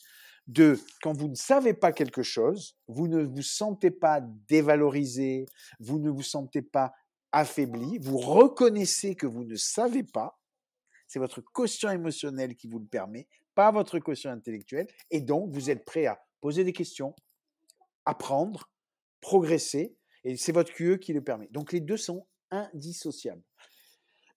de, 0.48 0.78
quand 1.02 1.16
vous 1.16 1.30
ne 1.30 1.36
savez 1.36 1.74
pas 1.74 1.94
quelque 1.94 2.24
chose, 2.24 2.76
vous 2.88 3.08
ne 3.08 3.24
vous 3.24 3.42
sentez 3.42 3.92
pas 3.92 4.22
dévalorisé, 4.50 5.46
vous 5.80 6.00
ne 6.00 6.10
vous 6.10 6.24
sentez 6.24 6.62
pas 6.62 6.94
affaibli, 7.38 8.00
vous 8.00 8.18
reconnaissez 8.18 9.16
que 9.16 9.28
vous 9.28 9.44
ne 9.44 9.56
savez 9.56 10.04
pas, 10.04 10.40
c'est 11.08 11.20
votre 11.20 11.40
quotient 11.42 11.92
émotionnel 11.92 12.56
qui 12.56 12.68
vous 12.68 12.80
le 12.80 12.88
permet, 12.88 13.28
pas 13.54 13.72
votre 13.72 14.00
quotient 14.00 14.32
intellectuel, 14.32 14.88
et 15.12 15.22
donc 15.22 15.54
vous 15.54 15.70
êtes 15.70 15.86
prêt 15.86 16.08
à 16.08 16.20
poser 16.42 16.64
des 16.64 16.74
questions, 16.74 17.16
apprendre, 18.06 18.72
progresser, 19.22 19.96
et 20.24 20.36
c'est 20.36 20.52
votre 20.52 20.74
QE 20.74 20.98
qui 20.98 21.14
le 21.14 21.24
permet. 21.24 21.48
Donc 21.52 21.72
les 21.72 21.80
deux 21.80 21.98
sont 21.98 22.28
indissociables. 22.50 23.44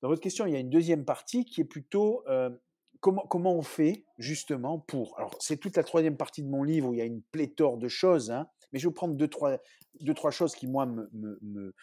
Dans 0.02 0.09
votre 0.09 0.21
question, 0.21 0.47
il 0.47 0.52
y 0.52 0.57
a 0.57 0.61
une 0.61 0.71
deuxième 0.71 1.04
partie 1.04 1.45
qui 1.45 1.62
est 1.62 1.64
plutôt 1.64 2.23
euh, 2.28 2.50
comment, 3.00 3.26
comment 3.26 3.54
on 3.54 3.62
fait 3.62 4.04
justement 4.19 4.78
pour. 4.78 5.19
Alors 5.19 5.35
c'est 5.40 5.57
toute 5.57 5.76
la 5.76 5.85
troisième 5.85 6.16
partie 6.16 6.42
de 6.42 6.49
mon 6.49 6.62
livre 6.62 6.88
où 6.88 6.95
il 6.95 6.99
y 6.99 7.02
a 7.02 7.07
une 7.07 7.23
pléthore 7.23 7.78
de 7.78 7.88
choses, 7.88 8.30
hein, 8.30 8.47
mais 8.73 8.78
je 8.78 8.88
vais 8.88 8.95
prendre 8.95 9.14
deux 9.14 9.28
trois, 9.28 9.59
deux, 10.00 10.14
trois 10.14 10.30
choses 10.30 10.54
qui, 10.54 10.66
moi, 10.66 10.87
me 10.87 11.75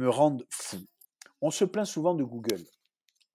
rendent 0.00 0.46
fou. 0.50 0.78
On 1.40 1.50
se 1.50 1.64
plaint 1.64 1.86
souvent 1.86 2.14
de 2.14 2.24
Google, 2.24 2.62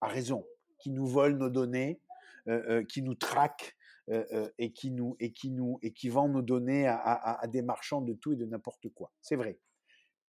à 0.01 0.07
raison, 0.07 0.45
qui 0.79 0.91
nous 0.91 1.05
vole 1.05 1.37
nos 1.37 1.49
données, 1.49 1.99
euh, 2.47 2.63
euh, 2.69 2.83
qui 2.83 3.01
nous 3.01 3.15
traque 3.15 3.75
euh, 4.09 4.47
et 4.59 4.71
qui 4.71 4.91
nous 4.91 5.15
et 5.19 5.33
qui 5.33 5.49
nous 5.49 5.79
et 5.81 5.93
qui 5.93 6.09
vend 6.09 6.29
nos 6.29 6.43
données 6.43 6.87
à, 6.87 7.41
des 7.47 7.63
marchands 7.63 8.01
de 8.01 8.13
tout 8.13 8.33
et 8.33 8.35
de 8.35 8.45
n'importe 8.45 8.89
quoi. 8.89 9.11
C'est 9.21 9.35
vrai. 9.35 9.57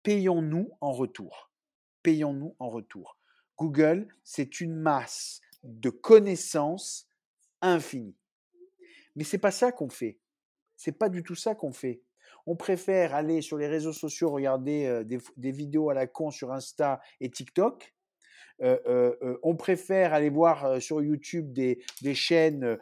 Payons-nous 0.03 0.71
en 0.81 0.93
retour. 0.93 1.51
Payons-nous 2.03 2.57
en 2.59 2.71
retour. 2.71 3.19
Google, 3.59 4.09
c'est 4.25 4.61
une 4.61 4.75
masse 4.75 5.41
de 5.63 5.91
connaissances 5.91 7.09
infinies. 7.61 8.17
Mais 9.15 9.25
c'est 9.25 9.39
pas 9.39 9.51
ça 9.51 9.73
qu'on 9.73 9.89
fait. 9.91 10.19
C'est 10.77 10.93
pas 10.93 11.09
du 11.09 11.23
tout 11.23 11.35
ça 11.35 11.55
qu'on 11.55 11.73
fait 11.73 12.03
on 12.47 12.57
préfère 12.57 13.15
aller 13.15 13.43
sur 13.43 13.59
les 13.59 13.67
réseaux 13.67 13.93
sociaux, 13.93 14.31
regarder 14.31 15.03
des, 15.05 15.51
vidéos 15.51 15.91
à 15.91 15.95
la 15.95 16.07
con 16.07 16.31
sur 16.31 16.53
Insta 16.53 17.01
et 17.21 17.31
TikTok. 17.31 17.95
on 18.61 19.57
préfère 19.57 20.15
aller 20.15 20.31
voir 20.31 20.81
sur 20.81 21.03
YouTube 21.03 21.53
des, 21.53 21.79
chaînes 22.15 22.79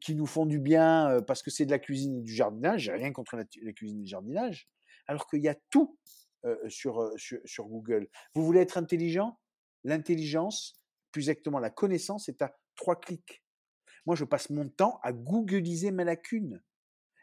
qui 0.00 0.14
nous 0.14 0.26
font 0.26 0.46
du 0.46 0.58
bien 0.58 1.22
parce 1.26 1.42
que 1.42 1.50
c'est 1.50 1.66
de 1.66 1.70
la 1.70 1.78
cuisine 1.78 2.18
et 2.18 2.22
du 2.22 2.34
jardinage. 2.34 2.82
J'ai 2.82 2.92
rien 2.92 3.12
contre 3.12 3.36
la, 3.36 3.72
cuisine 3.72 3.98
et 3.98 4.02
le 4.02 4.08
jardinage. 4.08 4.68
Alors 5.06 5.26
qu'il 5.26 5.42
y 5.42 5.48
a 5.48 5.56
tout 5.70 5.96
sur, 6.68 7.12
sur, 7.16 7.64
Google. 7.66 8.08
Vous 8.34 8.44
voulez 8.44 8.60
être 8.60 8.78
intelligent? 8.78 9.38
L'intelligence, 9.84 10.74
plus 11.12 11.28
exactement 11.28 11.58
la 11.58 11.70
connaissance, 11.70 12.28
est 12.28 12.42
à 12.42 12.54
trois 12.74 12.98
clics. 12.98 13.42
Moi, 14.06 14.16
je 14.16 14.24
passe 14.24 14.50
mon 14.50 14.68
temps 14.68 15.00
à 15.02 15.12
googliser 15.12 15.90
ma 15.90 16.04
lacune. 16.04 16.62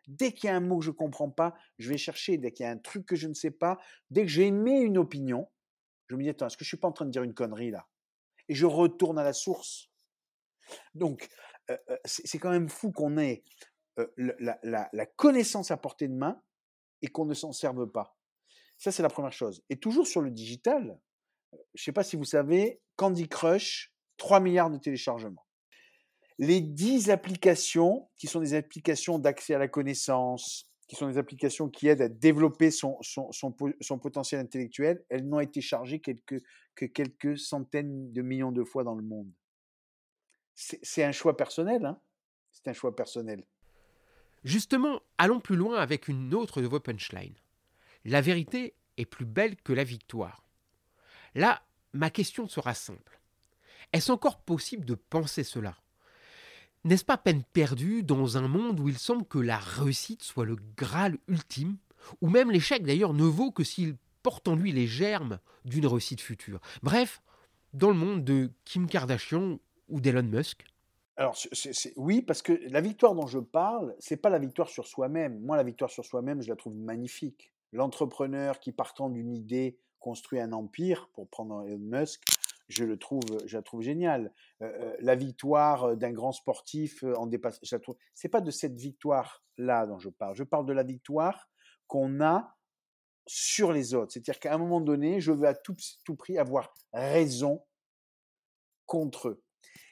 Dès 0.07 0.31
qu'il 0.31 0.47
y 0.47 0.51
a 0.51 0.55
un 0.55 0.59
mot 0.59 0.79
que 0.79 0.85
je 0.85 0.91
ne 0.91 0.95
comprends 0.95 1.29
pas, 1.29 1.55
je 1.77 1.89
vais 1.89 1.97
chercher. 1.97 2.37
Dès 2.37 2.51
qu'il 2.51 2.65
y 2.65 2.67
a 2.67 2.71
un 2.71 2.77
truc 2.77 3.05
que 3.05 3.15
je 3.15 3.27
ne 3.27 3.33
sais 3.33 3.51
pas, 3.51 3.77
dès 4.09 4.23
que 4.23 4.27
j'ai 4.27 4.47
aimé 4.47 4.79
une 4.79 4.97
opinion, 4.97 5.49
je 6.07 6.15
me 6.15 6.23
dis, 6.23 6.29
attends, 6.29 6.47
est-ce 6.47 6.57
que 6.57 6.63
je 6.63 6.67
ne 6.67 6.77
suis 6.77 6.77
pas 6.77 6.87
en 6.87 6.91
train 6.91 7.05
de 7.05 7.11
dire 7.11 7.23
une 7.23 7.33
connerie 7.33 7.71
là? 7.71 7.87
Et 8.47 8.55
je 8.55 8.65
retourne 8.65 9.17
à 9.17 9.23
la 9.23 9.33
source. 9.33 9.89
Donc, 10.93 11.27
euh, 11.69 11.77
euh, 11.89 11.97
c'est 12.05 12.37
quand 12.37 12.51
même 12.51 12.69
fou 12.69 12.91
qu'on 12.91 13.17
ait 13.17 13.43
euh, 13.99 14.07
la, 14.17 15.05
connaissance 15.15 15.71
à 15.71 15.77
portée 15.77 16.07
de 16.07 16.13
main 16.13 16.41
et 17.01 17.07
qu'on 17.07 17.25
ne 17.25 17.33
s'en 17.33 17.51
serve 17.51 17.87
pas. 17.87 18.15
Ça, 18.77 18.91
c'est 18.91 19.03
la 19.03 19.09
première 19.09 19.33
chose. 19.33 19.63
Et 19.69 19.77
toujours 19.77 20.05
sur 20.05 20.21
le 20.21 20.31
digital, 20.31 20.99
je 21.73 21.81
ne 21.81 21.83
sais 21.83 21.91
pas 21.91 22.03
si 22.03 22.15
vous 22.15 22.25
savez, 22.25 22.81
Candy 22.97 23.27
Crush, 23.27 23.93
3 24.17 24.39
milliards 24.39 24.69
de 24.69 24.77
téléchargements 24.77 25.44
les 26.37 26.61
10 26.61 27.09
applications 27.09 28.07
qui 28.17 28.27
sont 28.27 28.39
des 28.39 28.53
applications 28.53 29.19
d'accès 29.19 29.53
à 29.53 29.59
la 29.59 29.67
connaissance, 29.67 30.69
qui 30.87 30.95
sont 30.95 31.07
des 31.07 31.17
applications 31.17 31.69
qui 31.69 31.87
aident 31.87 32.01
à 32.01 32.09
développer 32.09 32.71
son, 32.71 32.99
potentiel 34.01 34.41
intellectuel, 34.41 35.03
elles 35.09 35.27
n'ont 35.27 35.39
été 35.39 35.61
chargées 35.61 35.99
que 35.99 36.85
quelques 36.85 37.37
centaines 37.37 38.11
de 38.11 38.21
millions 38.21 38.51
de 38.51 38.63
fois 38.63 38.83
dans 38.83 38.95
le 38.95 39.03
monde. 39.03 39.31
C'est 40.53 41.03
un 41.03 41.11
choix 41.11 41.35
personnel, 41.35 41.85
hein 41.85 41.99
c'est 42.51 42.69
un 42.69 42.73
choix 42.73 42.95
personnel. 42.95 43.43
Justement, 44.43 45.01
allons 45.17 45.39
plus 45.39 45.55
loin 45.55 45.77
avec 45.77 46.07
une 46.07 46.33
autre 46.33 46.61
de 46.61 46.67
vos 46.67 46.79
punchlines. 46.79 47.35
La 48.05 48.21
vérité 48.21 48.75
est 48.97 49.05
plus 49.05 49.25
belle 49.25 49.55
que 49.57 49.73
la 49.73 49.83
victoire. 49.83 50.47
Là, 51.33 51.61
ma 51.93 52.09
question 52.09 52.47
sera 52.47 52.73
simple. 52.73 53.19
Est-ce 53.91 54.11
encore 54.11 54.39
possible 54.39 54.85
de 54.85 54.95
penser 54.95 55.43
cela? 55.43 55.75
N'est-ce 56.85 57.03
pas 57.03 57.17
peine 57.17 57.43
perdue 57.43 58.03
dans 58.03 58.37
un 58.37 58.47
monde 58.47 58.79
où 58.79 58.87
il 58.87 58.97
semble 58.97 59.25
que 59.25 59.39
la 59.39 59.57
réussite 59.57 60.23
soit 60.23 60.45
le 60.45 60.55
Graal 60.77 61.17
ultime, 61.27 61.77
ou 62.21 62.29
même 62.29 62.51
l'échec 62.51 62.83
d'ailleurs 62.83 63.13
ne 63.13 63.23
vaut 63.23 63.51
que 63.51 63.63
s'il 63.63 63.97
porte 64.23 64.47
en 64.47 64.55
lui 64.55 64.71
les 64.71 64.87
germes 64.87 65.39
d'une 65.65 65.87
réussite 65.87 66.21
future? 66.21 66.59
Bref, 66.83 67.21
dans 67.73 67.89
le 67.89 67.95
monde 67.95 68.23
de 68.23 68.51
Kim 68.63 68.87
Kardashian 68.87 69.59
ou 69.89 69.99
d'Elon 69.99 70.23
Musk 70.23 70.65
alors 71.17 71.37
oui, 71.95 72.21
parce 72.21 72.41
que 72.41 72.59
la 72.69 72.81
victoire 72.81 73.15
dont 73.15 73.25
je 73.25 73.39
parle, 73.39 73.95
c'est 73.99 74.17
pas 74.17 74.29
la 74.29 74.37
victoire 74.37 74.67
sur 74.67 74.85
soi-même. 74.85 75.39
Moi, 75.39 75.55
la 75.55 75.63
victoire 75.63 75.89
sur 75.89 76.03
soi-même, 76.03 76.41
je 76.41 76.49
la 76.49 76.57
trouve 76.57 76.75
magnifique. 76.75 77.53
L'entrepreneur 77.71 78.59
qui 78.59 78.73
partant 78.73 79.09
d'une 79.09 79.33
idée 79.33 79.77
construit 79.99 80.41
un 80.41 80.51
empire, 80.51 81.09
pour 81.13 81.29
prendre 81.29 81.65
Elon 81.67 81.79
Musk, 81.79 82.21
je 82.67 82.83
le 82.83 82.97
trouve, 82.97 83.23
je 83.45 83.57
la 83.57 83.63
trouve 83.63 83.81
géniale. 83.81 84.33
la 84.59 85.15
victoire 85.15 85.95
d'un 85.97 86.11
grand 86.11 86.31
sportif 86.31 87.03
en 87.03 87.27
dépassant, 87.27 87.59
je 87.63 87.75
la 87.75 87.79
trouve. 87.79 87.97
C'est 88.13 88.29
pas 88.29 88.41
de 88.41 88.51
cette 88.51 88.75
victoire-là 88.75 89.85
dont 89.87 89.99
je 89.99 90.09
parle. 90.09 90.35
Je 90.35 90.43
parle 90.43 90.65
de 90.65 90.73
la 90.73 90.83
victoire 90.83 91.49
qu'on 91.87 92.21
a 92.21 92.55
sur 93.27 93.71
les 93.71 93.93
autres. 93.93 94.13
C'est-à-dire 94.13 94.39
qu'à 94.39 94.53
un 94.53 94.57
moment 94.57 94.81
donné, 94.81 95.19
je 95.19 95.31
veux 95.31 95.47
à 95.47 95.53
tout, 95.53 95.75
tout 96.03 96.15
prix 96.15 96.37
avoir 96.37 96.73
raison 96.93 97.63
contre 98.85 99.29
eux. 99.29 99.43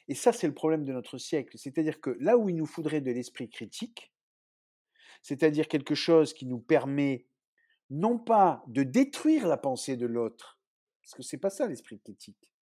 Et 0.07 0.15
ça, 0.15 0.33
c'est 0.33 0.47
le 0.47 0.53
problème 0.53 0.85
de 0.85 0.93
notre 0.93 1.17
siècle. 1.17 1.57
C'est-à-dire 1.57 2.01
que 2.01 2.11
là 2.19 2.37
où 2.37 2.49
il 2.49 2.55
nous 2.55 2.65
faudrait 2.65 3.01
de 3.01 3.11
l'esprit 3.11 3.49
critique, 3.49 4.13
c'est-à-dire 5.21 5.67
quelque 5.67 5.95
chose 5.95 6.33
qui 6.33 6.45
nous 6.45 6.59
permet 6.59 7.27
non 7.89 8.19
pas 8.19 8.63
de 8.67 8.83
détruire 8.83 9.47
la 9.47 9.57
pensée 9.57 9.95
de 9.95 10.05
l'autre, 10.05 10.59
parce 11.01 11.15
que 11.15 11.23
c'est 11.23 11.37
pas 11.37 11.49
ça 11.49 11.67
l'esprit 11.67 11.99
critique, 11.99 12.52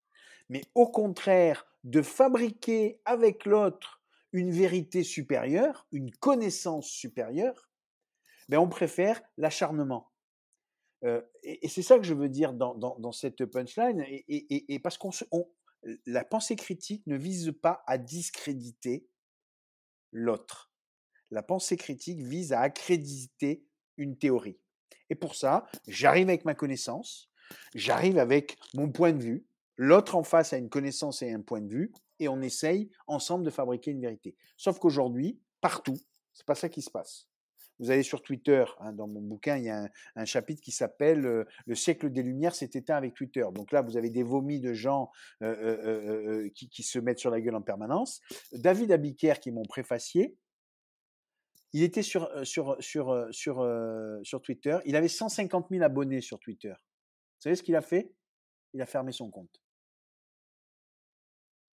mais 0.51 0.63
au 0.75 0.85
contraire 0.85 1.65
de 1.85 2.01
fabriquer 2.01 2.99
avec 3.05 3.45
l'autre 3.45 4.01
une 4.33 4.51
vérité 4.51 5.01
supérieure, 5.01 5.87
une 5.93 6.11
connaissance 6.11 6.87
supérieure, 6.87 7.69
ben 8.49 8.59
on 8.59 8.67
préfère 8.67 9.21
l'acharnement. 9.37 10.11
Euh, 11.05 11.21
et, 11.41 11.69
c'est 11.69 11.81
ça 11.81 11.97
que 11.97 12.03
je 12.03 12.13
veux 12.13 12.27
dire 12.27 12.53
dans, 12.53 13.11
cette 13.13 13.45
punchline, 13.45 14.03
et, 14.07 14.79
parce 14.79 14.97
qu'on 14.97 15.11
la 16.05 16.25
pensée 16.25 16.57
critique 16.57 17.07
ne 17.07 17.15
vise 17.15 17.53
pas 17.61 17.81
à 17.87 17.97
discréditer 17.97 19.07
l'autre. 20.11 20.69
La 21.31 21.43
pensée 21.43 21.77
critique 21.77 22.19
vise 22.19 22.51
à 22.51 22.59
accréditer 22.59 23.65
une 23.95 24.17
théorie. 24.17 24.59
Et 25.09 25.15
pour 25.15 25.35
ça, 25.35 25.65
j'arrive 25.87 26.27
avec 26.27 26.43
ma 26.43 26.55
connaissance, 26.55 27.31
j'arrive 27.73 28.19
avec 28.19 28.57
mon 28.73 28.91
point 28.91 29.13
de 29.13 29.23
vue, 29.23 29.45
l'autre 29.77 30.15
en 30.15 30.23
face 30.23 30.53
a 30.53 30.57
une 30.57 30.69
connaissance 30.69 31.21
et 31.21 31.31
un 31.31 31.41
point 31.41 31.61
de 31.61 31.69
vue, 31.69 31.91
et 32.19 32.27
on 32.27 32.41
essaye 32.41 32.89
ensemble 33.07 33.43
de 33.43 33.49
fabriquer 33.49 33.91
une 33.91 34.01
vérité. 34.01 34.35
Sauf 34.57 34.79
qu'aujourd'hui, 34.79 35.39
partout, 35.59 35.97
c'est 36.33 36.45
pas 36.45 36.55
ça 36.55 36.69
qui 36.69 36.81
se 36.81 36.91
passe. 36.91 37.27
Vous 37.79 37.89
allez 37.89 38.03
sur 38.03 38.21
Twitter, 38.21 38.63
hein, 38.79 38.93
dans 38.93 39.07
mon 39.07 39.21
bouquin, 39.21 39.57
il 39.57 39.63
y 39.63 39.69
a 39.69 39.89
un, 40.15 40.25
chapitre 40.25 40.61
qui 40.61 40.71
s'appelle 40.71 41.21
Le 41.21 41.75
siècle 41.75 42.11
des 42.11 42.21
Lumières 42.21 42.53
s'est 42.53 42.69
éteint 42.75 42.95
avec 42.95 43.15
Twitter. 43.15 43.43
Donc 43.55 43.71
là, 43.71 43.81
vous 43.81 43.97
avez 43.97 44.11
des 44.11 44.21
vomis 44.21 44.59
de 44.59 44.71
gens 44.73 45.09
qui, 45.39 46.83
se 46.83 46.99
mettent 46.99 47.17
sur 47.17 47.31
la 47.31 47.41
gueule 47.41 47.55
en 47.55 47.63
permanence. 47.63 48.21
David 48.51 48.91
Abiker, 48.91 49.33
qui 49.41 49.49
est 49.49 49.51
mon 49.51 49.65
préfacier, 49.65 50.37
il 51.73 51.81
était 51.81 52.03
sur, 52.03 52.29
sur, 52.45 52.77
sur, 52.79 53.27
sur, 53.31 53.67
sur 54.23 54.41
Twitter. 54.43 54.77
Il 54.85 54.95
avait 54.95 55.07
150 55.07 55.67
000 55.71 55.83
abonnés 55.83 56.21
sur 56.21 56.37
Twitter. 56.37 56.73
Vous 56.73 57.41
savez 57.41 57.55
ce 57.55 57.63
qu'il 57.63 57.75
a 57.75 57.81
fait? 57.81 58.11
Il 58.73 58.81
a 58.81 58.85
fermé 58.85 59.11
son 59.11 59.29
compte. 59.29 59.61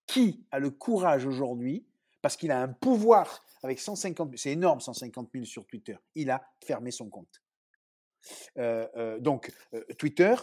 Qui 0.07 0.47
a 0.51 0.59
le 0.59 0.71
courage 0.71 1.27
aujourd'hui, 1.27 1.87
parce 2.23 2.37
qu'il 2.37 2.51
a 2.51 2.61
un 2.61 2.69
pouvoir 2.69 3.45
avec 3.63 3.79
150 3.79 4.37
c'est 4.37 4.53
énorme 4.53 4.81
150 4.81 5.31
000 5.33 5.45
sur 5.45 5.67
Twitter, 5.67 5.97
il 6.15 6.31
a 6.31 6.43
fermé 6.65 6.91
son 6.91 7.09
compte. 7.09 7.43
Donc, 9.21 9.51
Twitter, 9.99 10.35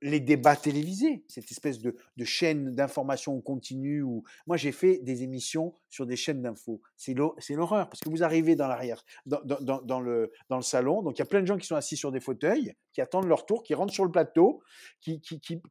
les 0.00 0.20
débats 0.20 0.56
télévisés, 0.56 1.24
cette 1.28 1.50
espèce 1.50 1.80
de, 1.80 1.94
chaîne 2.24 2.74
d'information 2.74 3.38
continue 3.40 4.02
où 4.02 4.24
moi 4.46 4.56
j'ai 4.56 4.72
fait 4.72 4.98
des 4.98 5.22
émissions 5.22 5.74
sur 5.90 6.06
des 6.06 6.16
chaînes 6.16 6.42
d'infos. 6.42 6.80
C'est 6.96 7.14
l'horreur 7.14 7.88
parce 7.88 8.00
que 8.00 8.08
vous 8.08 8.22
arrivez 8.22 8.56
dans 8.56 8.68
l'arrière, 8.68 9.04
dans, 9.26 10.00
le, 10.00 10.30
salon, 10.62 11.02
donc 11.02 11.16
il 11.16 11.18
y 11.18 11.22
a 11.22 11.26
plein 11.26 11.42
de 11.42 11.46
gens 11.46 11.58
qui 11.58 11.66
sont 11.66 11.76
assis 11.76 11.96
sur 11.96 12.10
des 12.10 12.20
fauteuils, 12.20 12.72
qui 12.92 13.00
attendent 13.00 13.26
leur 13.26 13.44
tour, 13.46 13.62
qui 13.62 13.74
rentrent 13.74 13.92
sur 13.92 14.04
le 14.04 14.10
plateau, 14.10 14.62
qui, 15.00 15.20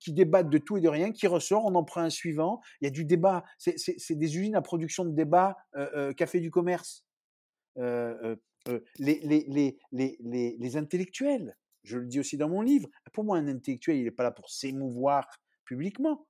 débattent 0.08 0.50
de 0.50 0.58
tout 0.60 0.78
et 0.78 0.82
de 0.82 0.90
rien, 0.90 1.12
qui 1.12 1.28
ressort, 1.28 1.66
on 1.66 1.76
en 1.76 1.84
prend 1.84 2.02
un 2.02 2.10
suivant. 2.10 2.62
Il 2.82 2.86
y 2.86 2.88
a 2.88 2.92
du 2.92 3.06
débat, 3.06 3.44
c'est 3.58 4.16
des 4.16 4.38
usines 4.38 4.56
à 4.56 4.62
production 4.62 5.04
de 5.04 5.12
débat, 5.12 5.58
café 6.16 6.40
du 6.40 6.52
commerce. 6.52 7.06
Les, 8.98 9.20
les, 9.24 9.78
les, 9.92 10.56
les 10.60 10.78
intellectuels 10.78 11.56
je 11.84 11.98
le 11.98 12.06
dis 12.06 12.20
aussi 12.20 12.38
dans 12.38 12.50
mon 12.50 12.62
livre. 12.62 12.90
Pour 13.14 13.24
moi, 13.24 13.38
un 13.38 13.48
intellectuel, 13.48 13.98
il 13.98 14.04
n'est 14.04 14.12
pas 14.12 14.24
là 14.24 14.32
pour 14.32 14.50
s'émouvoir 14.50 15.28
publiquement. 15.66 16.28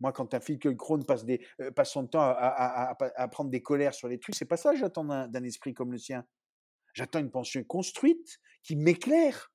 Moi, 0.00 0.12
quand 0.12 0.34
un 0.34 0.40
Finkielkraut 0.40 0.98
passe, 1.04 1.24
des, 1.24 1.44
euh, 1.60 1.70
passe 1.70 1.92
son 1.92 2.06
temps 2.06 2.20
à, 2.20 3.28
prendre 3.30 3.50
des 3.50 3.62
colères 3.62 3.94
sur 3.94 4.08
les 4.08 4.18
trucs, 4.18 4.34
c'est 4.34 4.44
pas 4.44 4.56
ça 4.56 4.72
que 4.72 4.78
j'attends 4.78 5.04
d'un 5.04 5.44
esprit 5.44 5.74
comme 5.74 5.92
le 5.92 5.98
sien. 5.98 6.26
J'attends 6.92 7.18
une 7.18 7.30
pensée 7.30 7.64
construite 7.64 8.38
qui 8.62 8.76
m'éclaire, 8.76 9.52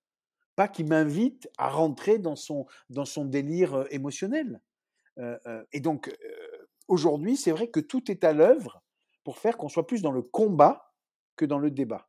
pas 0.55 0.67
qui 0.67 0.83
m'invite 0.83 1.49
à 1.57 1.69
rentrer 1.69 2.17
dans 2.17 2.36
son, 2.36 2.65
dans 2.89 3.05
son 3.05 3.25
délire 3.25 3.73
euh, 3.75 3.86
émotionnel. 3.91 4.62
Euh, 5.17 5.63
et 5.71 5.81
donc, 5.81 6.12
aujourd'hui, 6.88 7.38
c'est 7.38 7.51
vrai 7.51 7.69
que 7.69 7.79
tout 7.79 8.09
est 8.09 8.23
à 8.23 8.33
l'œuvre 8.33 8.81
pour 9.23 9.38
faire 9.38 9.57
qu'on 9.57 9.69
soit 9.69 9.86
plus 9.86 10.01
dans 10.01 10.12
le 10.12 10.21
combat 10.21 10.90
que 11.41 11.45
dans 11.45 11.58
le 11.58 11.71
débat. 11.71 12.08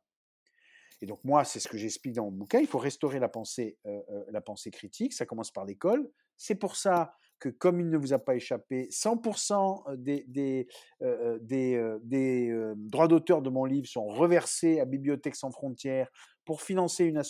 Et 1.01 1.07
donc 1.07 1.23
moi, 1.23 1.43
c'est 1.43 1.59
ce 1.59 1.67
que 1.67 1.75
j'explique 1.77 2.13
dans 2.13 2.25
mon 2.25 2.31
bouquin, 2.31 2.59
il 2.59 2.67
faut 2.67 2.77
restaurer 2.77 3.19
la 3.19 3.29
pensée, 3.29 3.77
euh, 3.87 3.99
euh, 4.11 4.23
la 4.29 4.41
pensée 4.41 4.69
critique, 4.69 5.11
ça 5.13 5.25
commence 5.25 5.51
par 5.51 5.65
l'école. 5.65 6.07
C'est 6.37 6.55
pour 6.55 6.75
ça 6.75 7.15
que, 7.39 7.49
comme 7.49 7.79
il 7.79 7.89
ne 7.89 7.97
vous 7.97 8.13
a 8.13 8.19
pas 8.19 8.35
échappé, 8.35 8.87
100% 8.91 9.97
des, 9.97 10.23
des, 10.27 10.67
euh, 11.01 11.39
des, 11.41 12.73
droits 12.77 13.07
d'auteur 13.07 13.41
de 13.41 13.49
mon 13.49 13.65
livre 13.65 13.87
sont 13.87 14.05
reversés 14.05 14.79
à 14.79 14.85
Bibliothèque 14.85 15.35
sans 15.35 15.51
frontières 15.51 16.09
pour 16.45 16.61
financer 16.61 17.05
une 17.05 17.21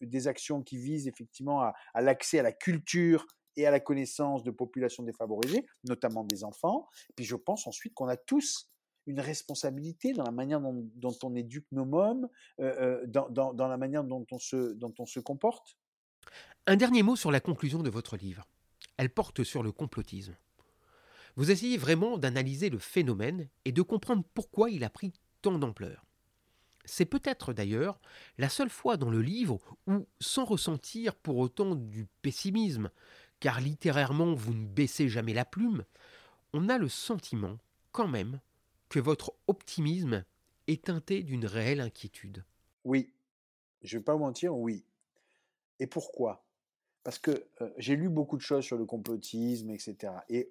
des 0.00 0.28
actions 0.28 0.62
qui 0.62 0.78
visent 0.78 1.08
effectivement 1.08 1.62
à 1.92 2.00
l'accès 2.00 2.38
à 2.38 2.42
la 2.42 2.52
culture 2.52 3.26
et 3.56 3.66
à 3.66 3.70
la 3.70 3.80
connaissance 3.80 4.44
de 4.44 4.50
populations 4.50 5.02
défavorisées, 5.02 5.66
notamment 5.84 6.24
des 6.24 6.44
enfants. 6.44 6.86
Puis 7.16 7.24
je 7.24 7.36
pense 7.36 7.66
ensuite 7.66 7.94
qu'on 7.94 8.08
a 8.08 8.16
tous 8.16 8.70
une 9.06 9.20
responsabilité 9.20 10.12
dans 10.12 10.24
la 10.24 10.30
manière 10.30 10.60
dont, 10.60 11.18
on 11.22 11.34
éduque 11.34 11.66
nos 11.72 11.84
mômes, 11.84 12.28
euh, 12.60 13.04
euh, 13.06 13.28
dans, 13.30 13.68
la 13.68 13.76
manière 13.76 14.04
dont 14.04 14.26
on, 14.30 14.38
se, 14.38 14.74
dont 14.74 14.94
on 14.98 15.06
se 15.06 15.20
comporte? 15.20 15.76
Un 16.66 16.76
dernier 16.76 17.02
mot 17.02 17.16
sur 17.16 17.30
la 17.30 17.40
conclusion 17.40 17.82
de 17.82 17.90
votre 17.90 18.16
livre. 18.16 18.46
Elle 18.96 19.10
porte 19.10 19.44
sur 19.44 19.62
le 19.62 19.72
complotisme. 19.72 20.34
Vous 21.36 21.50
essayez 21.50 21.76
vraiment 21.76 22.18
d'analyser 22.18 22.70
le 22.70 22.78
phénomène 22.78 23.48
et 23.64 23.72
de 23.72 23.82
comprendre 23.82 24.24
pourquoi 24.34 24.70
il 24.70 24.84
a 24.84 24.90
pris 24.90 25.12
tant 25.42 25.58
d'ampleur. 25.58 26.04
C'est 26.84 27.04
peut-être 27.04 27.52
d'ailleurs 27.52 28.00
la 28.38 28.48
seule 28.48 28.70
fois 28.70 28.96
dans 28.96 29.10
le 29.10 29.20
livre 29.20 29.60
où, 29.86 30.06
sans 30.20 30.44
ressentir 30.44 31.14
pour 31.14 31.36
autant 31.36 31.74
du 31.74 32.06
pessimisme, 32.22 32.90
car 33.38 33.60
littérairement 33.60 34.34
vous 34.34 34.54
ne 34.54 34.66
baissez 34.66 35.08
jamais 35.08 35.34
la 35.34 35.44
plume, 35.44 35.84
on 36.52 36.68
a 36.68 36.78
le 36.78 36.88
sentiment, 36.88 37.58
quand 37.92 38.08
même, 38.08 38.40
que 38.88 38.98
votre 38.98 39.34
optimisme 39.46 40.24
est 40.66 40.84
teinté 40.84 41.22
d'une 41.22 41.46
réelle 41.46 41.80
inquiétude. 41.80 42.44
Oui, 42.84 43.12
je 43.82 43.96
ne 43.96 44.00
vais 44.00 44.04
pas 44.04 44.16
mentir, 44.16 44.56
oui. 44.56 44.84
Et 45.78 45.86
pourquoi? 45.86 46.44
Parce 47.02 47.18
que 47.18 47.46
j'ai 47.76 47.94
lu 47.94 48.08
beaucoup 48.08 48.36
de 48.36 48.42
choses 48.42 48.64
sur 48.64 48.76
le 48.76 48.84
complotisme, 48.84 49.70
etc. 49.70 50.12
Et 50.28 50.50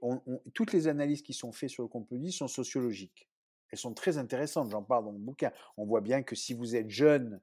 toutes 0.53 0.71
les 0.71 0.87
analyses 0.87 1.21
qui 1.21 1.33
sont 1.33 1.51
faites 1.51 1.69
sur 1.69 1.83
le 1.83 1.89
complotisme 1.89 2.37
sont 2.37 2.47
sociologiques. 2.47 3.27
Elles 3.71 3.79
sont 3.79 3.93
très 3.93 4.17
intéressantes, 4.17 4.69
j'en 4.71 4.83
parle 4.83 5.05
dans 5.05 5.11
mon 5.11 5.19
bouquin. 5.19 5.51
On 5.77 5.85
voit 5.85 6.01
bien 6.01 6.23
que 6.23 6.35
si 6.35 6.53
vous 6.53 6.75
êtes 6.75 6.89
jeune, 6.89 7.41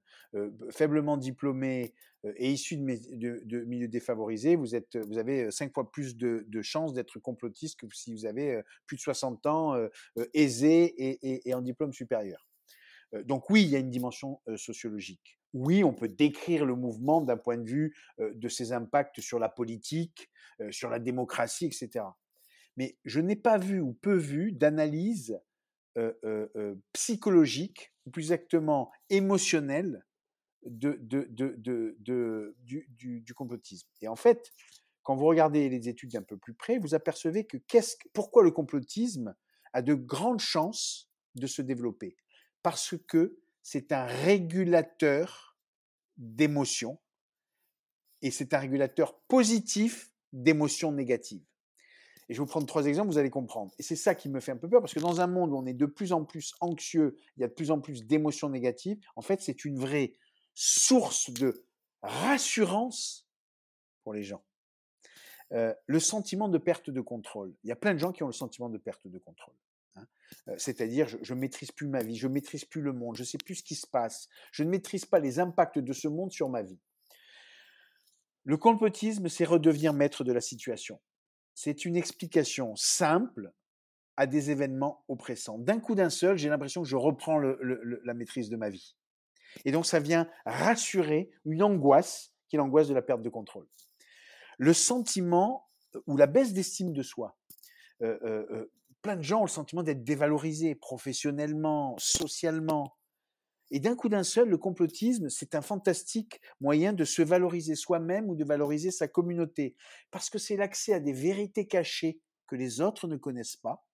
faiblement 0.70 1.16
diplômé 1.16 1.94
et 2.36 2.50
issu 2.50 2.76
de, 2.76 3.64
milieux 3.64 3.88
défavorisés, 3.88 4.56
vous, 4.56 4.74
êtes, 4.74 4.96
vous 4.96 5.18
avez 5.18 5.50
cinq 5.50 5.74
fois 5.74 5.90
plus 5.90 6.16
de, 6.16 6.62
chances 6.62 6.94
d'être 6.94 7.18
complotiste 7.18 7.80
que 7.80 7.86
si 7.92 8.12
vous 8.12 8.26
avez 8.26 8.62
plus 8.86 8.96
de 8.96 9.02
60 9.02 9.46
ans, 9.46 9.88
aisé 10.32 10.94
et, 11.46 11.54
en 11.54 11.60
diplôme 11.60 11.92
supérieur. 11.92 12.46
Donc 13.24 13.50
oui, 13.50 13.62
il 13.62 13.68
y 13.68 13.76
a 13.76 13.80
une 13.80 13.90
dimension 13.90 14.40
sociologique. 14.56 15.38
Oui, 15.52 15.84
on 15.84 15.92
peut 15.92 16.08
décrire 16.08 16.64
le 16.64 16.74
mouvement 16.74 17.20
d'un 17.20 17.36
point 17.36 17.58
de 17.58 17.68
vue 17.68 17.94
de 18.18 18.48
ses 18.48 18.72
impacts 18.72 19.20
sur 19.20 19.38
la 19.38 19.48
politique, 19.48 20.30
sur 20.70 20.88
la 20.88 20.98
démocratie, 20.98 21.66
etc. 21.66 22.04
Mais 22.76 22.96
je 23.04 23.20
n'ai 23.20 23.36
pas 23.36 23.58
vu 23.58 23.80
ou 23.80 23.92
peu 23.92 24.14
vu 24.14 24.52
d'analyse 24.52 25.38
psychologique, 26.92 27.92
ou 28.06 28.10
plus 28.10 28.32
exactement 28.32 28.90
émotionnelle, 29.10 30.04
de, 30.64 30.98
du, 32.62 33.20
du, 33.20 33.34
complotisme. 33.34 33.88
Et 34.00 34.08
en 34.08 34.16
fait, 34.16 34.52
quand 35.02 35.16
vous 35.16 35.26
regardez 35.26 35.68
les 35.68 35.88
études 35.88 36.12
d'un 36.12 36.22
peu 36.22 36.36
plus 36.36 36.54
près, 36.54 36.78
vous 36.78 36.94
apercevez 36.94 37.44
que 37.44 37.56
pourquoi 38.12 38.42
le 38.42 38.50
complotisme 38.50 39.34
a 39.72 39.82
de 39.82 39.94
grandes 39.94 40.40
chances 40.40 41.10
de 41.34 41.46
se 41.46 41.62
développer 41.62 42.16
Parce 42.62 42.94
que 43.08 43.40
c'est 43.62 43.92
un 43.92 44.04
régulateur 44.04 45.56
d'émotions 46.16 47.00
et 48.20 48.30
c'est 48.30 48.54
un 48.54 48.58
régulateur 48.58 49.18
positif 49.28 50.12
d'émotions 50.32 50.92
négatives. 50.92 51.44
Et 52.28 52.34
je 52.34 52.38
vais 52.38 52.44
vous 52.44 52.50
prendre 52.50 52.66
trois 52.66 52.86
exemples, 52.86 53.10
vous 53.10 53.18
allez 53.18 53.30
comprendre. 53.30 53.72
Et 53.78 53.82
c'est 53.82 53.96
ça 53.96 54.14
qui 54.14 54.28
me 54.28 54.40
fait 54.40 54.52
un 54.52 54.56
peu 54.56 54.68
peur, 54.68 54.80
parce 54.80 54.94
que 54.94 55.00
dans 55.00 55.20
un 55.20 55.26
monde 55.26 55.50
où 55.50 55.56
on 55.56 55.66
est 55.66 55.74
de 55.74 55.86
plus 55.86 56.12
en 56.12 56.24
plus 56.24 56.54
anxieux, 56.60 57.16
il 57.36 57.40
y 57.40 57.44
a 57.44 57.48
de 57.48 57.52
plus 57.52 57.70
en 57.70 57.80
plus 57.80 58.06
d'émotions 58.06 58.48
négatives, 58.48 58.98
en 59.16 59.22
fait, 59.22 59.40
c'est 59.40 59.64
une 59.64 59.78
vraie 59.78 60.14
source 60.54 61.30
de 61.30 61.64
rassurance 62.02 63.28
pour 64.04 64.12
les 64.12 64.22
gens. 64.22 64.42
Euh, 65.52 65.74
le 65.86 66.00
sentiment 66.00 66.48
de 66.48 66.58
perte 66.58 66.90
de 66.90 67.00
contrôle. 67.00 67.54
Il 67.64 67.68
y 67.68 67.72
a 67.72 67.76
plein 67.76 67.92
de 67.92 67.98
gens 67.98 68.12
qui 68.12 68.22
ont 68.22 68.26
le 68.26 68.32
sentiment 68.32 68.70
de 68.70 68.78
perte 68.78 69.06
de 69.06 69.18
contrôle. 69.18 69.54
Hein. 69.96 70.06
Euh, 70.48 70.54
c'est-à-dire, 70.56 71.08
je 71.08 71.34
ne 71.34 71.38
maîtrise 71.40 71.70
plus 71.72 71.86
ma 71.86 72.02
vie, 72.02 72.16
je 72.16 72.28
maîtrise 72.28 72.64
plus 72.64 72.80
le 72.80 72.92
monde, 72.92 73.16
je 73.16 73.24
sais 73.24 73.38
plus 73.38 73.56
ce 73.56 73.62
qui 73.62 73.74
se 73.74 73.86
passe, 73.86 74.28
je 74.50 74.62
ne 74.62 74.70
maîtrise 74.70 75.04
pas 75.04 75.18
les 75.18 75.38
impacts 75.38 75.78
de 75.78 75.92
ce 75.92 76.08
monde 76.08 76.32
sur 76.32 76.48
ma 76.48 76.62
vie. 76.62 76.80
Le 78.44 78.56
complotisme, 78.56 79.28
c'est 79.28 79.44
redevenir 79.44 79.92
maître 79.92 80.24
de 80.24 80.32
la 80.32 80.40
situation 80.40 80.98
c'est 81.54 81.84
une 81.84 81.96
explication 81.96 82.74
simple 82.76 83.52
à 84.16 84.26
des 84.26 84.50
événements 84.50 85.04
oppressants. 85.08 85.58
D'un 85.58 85.80
coup 85.80 85.94
d'un 85.94 86.10
seul, 86.10 86.36
j'ai 86.36 86.48
l'impression 86.48 86.82
que 86.82 86.88
je 86.88 86.96
reprends 86.96 87.38
la 87.38 88.14
maîtrise 88.14 88.50
de 88.50 88.56
ma 88.56 88.70
vie. 88.70 88.96
Et 89.64 89.72
donc 89.72 89.86
ça 89.86 90.00
vient 90.00 90.28
rassurer 90.46 91.30
une 91.44 91.62
angoisse 91.62 92.32
qui 92.48 92.56
est 92.56 92.58
l'angoisse 92.58 92.88
de 92.88 92.94
la 92.94 93.02
perte 93.02 93.22
de 93.22 93.28
contrôle. 93.28 93.66
Le 94.58 94.72
sentiment 94.72 95.68
ou 96.06 96.16
la 96.16 96.26
baisse 96.26 96.52
d'estime 96.52 96.92
de 96.92 97.02
soi. 97.02 97.36
Euh, 98.02 98.18
euh, 98.22 98.46
euh, 98.50 98.72
plein 99.02 99.16
de 99.16 99.22
gens 99.22 99.40
ont 99.40 99.44
le 99.44 99.50
sentiment 99.50 99.82
d'être 99.82 100.04
dévalorisés 100.04 100.74
professionnellement, 100.74 101.96
socialement. 101.98 102.96
Et 103.74 103.80
d'un 103.80 103.96
coup 103.96 104.10
d'un 104.10 104.22
seul, 104.22 104.50
le 104.50 104.58
complotisme, 104.58 105.30
c'est 105.30 105.54
un 105.54 105.62
fantastique 105.62 106.42
moyen 106.60 106.92
de 106.92 107.04
se 107.04 107.22
valoriser 107.22 107.74
soi-même 107.74 108.28
ou 108.28 108.36
de 108.36 108.44
valoriser 108.44 108.90
sa 108.90 109.08
communauté, 109.08 109.76
parce 110.10 110.28
que 110.28 110.38
c'est 110.38 110.56
l'accès 110.56 110.92
à 110.92 111.00
des 111.00 111.14
vérités 111.14 111.66
cachées 111.66 112.20
que 112.46 112.54
les 112.54 112.82
autres 112.82 113.08
ne 113.08 113.16
connaissent 113.16 113.56
pas. 113.56 113.86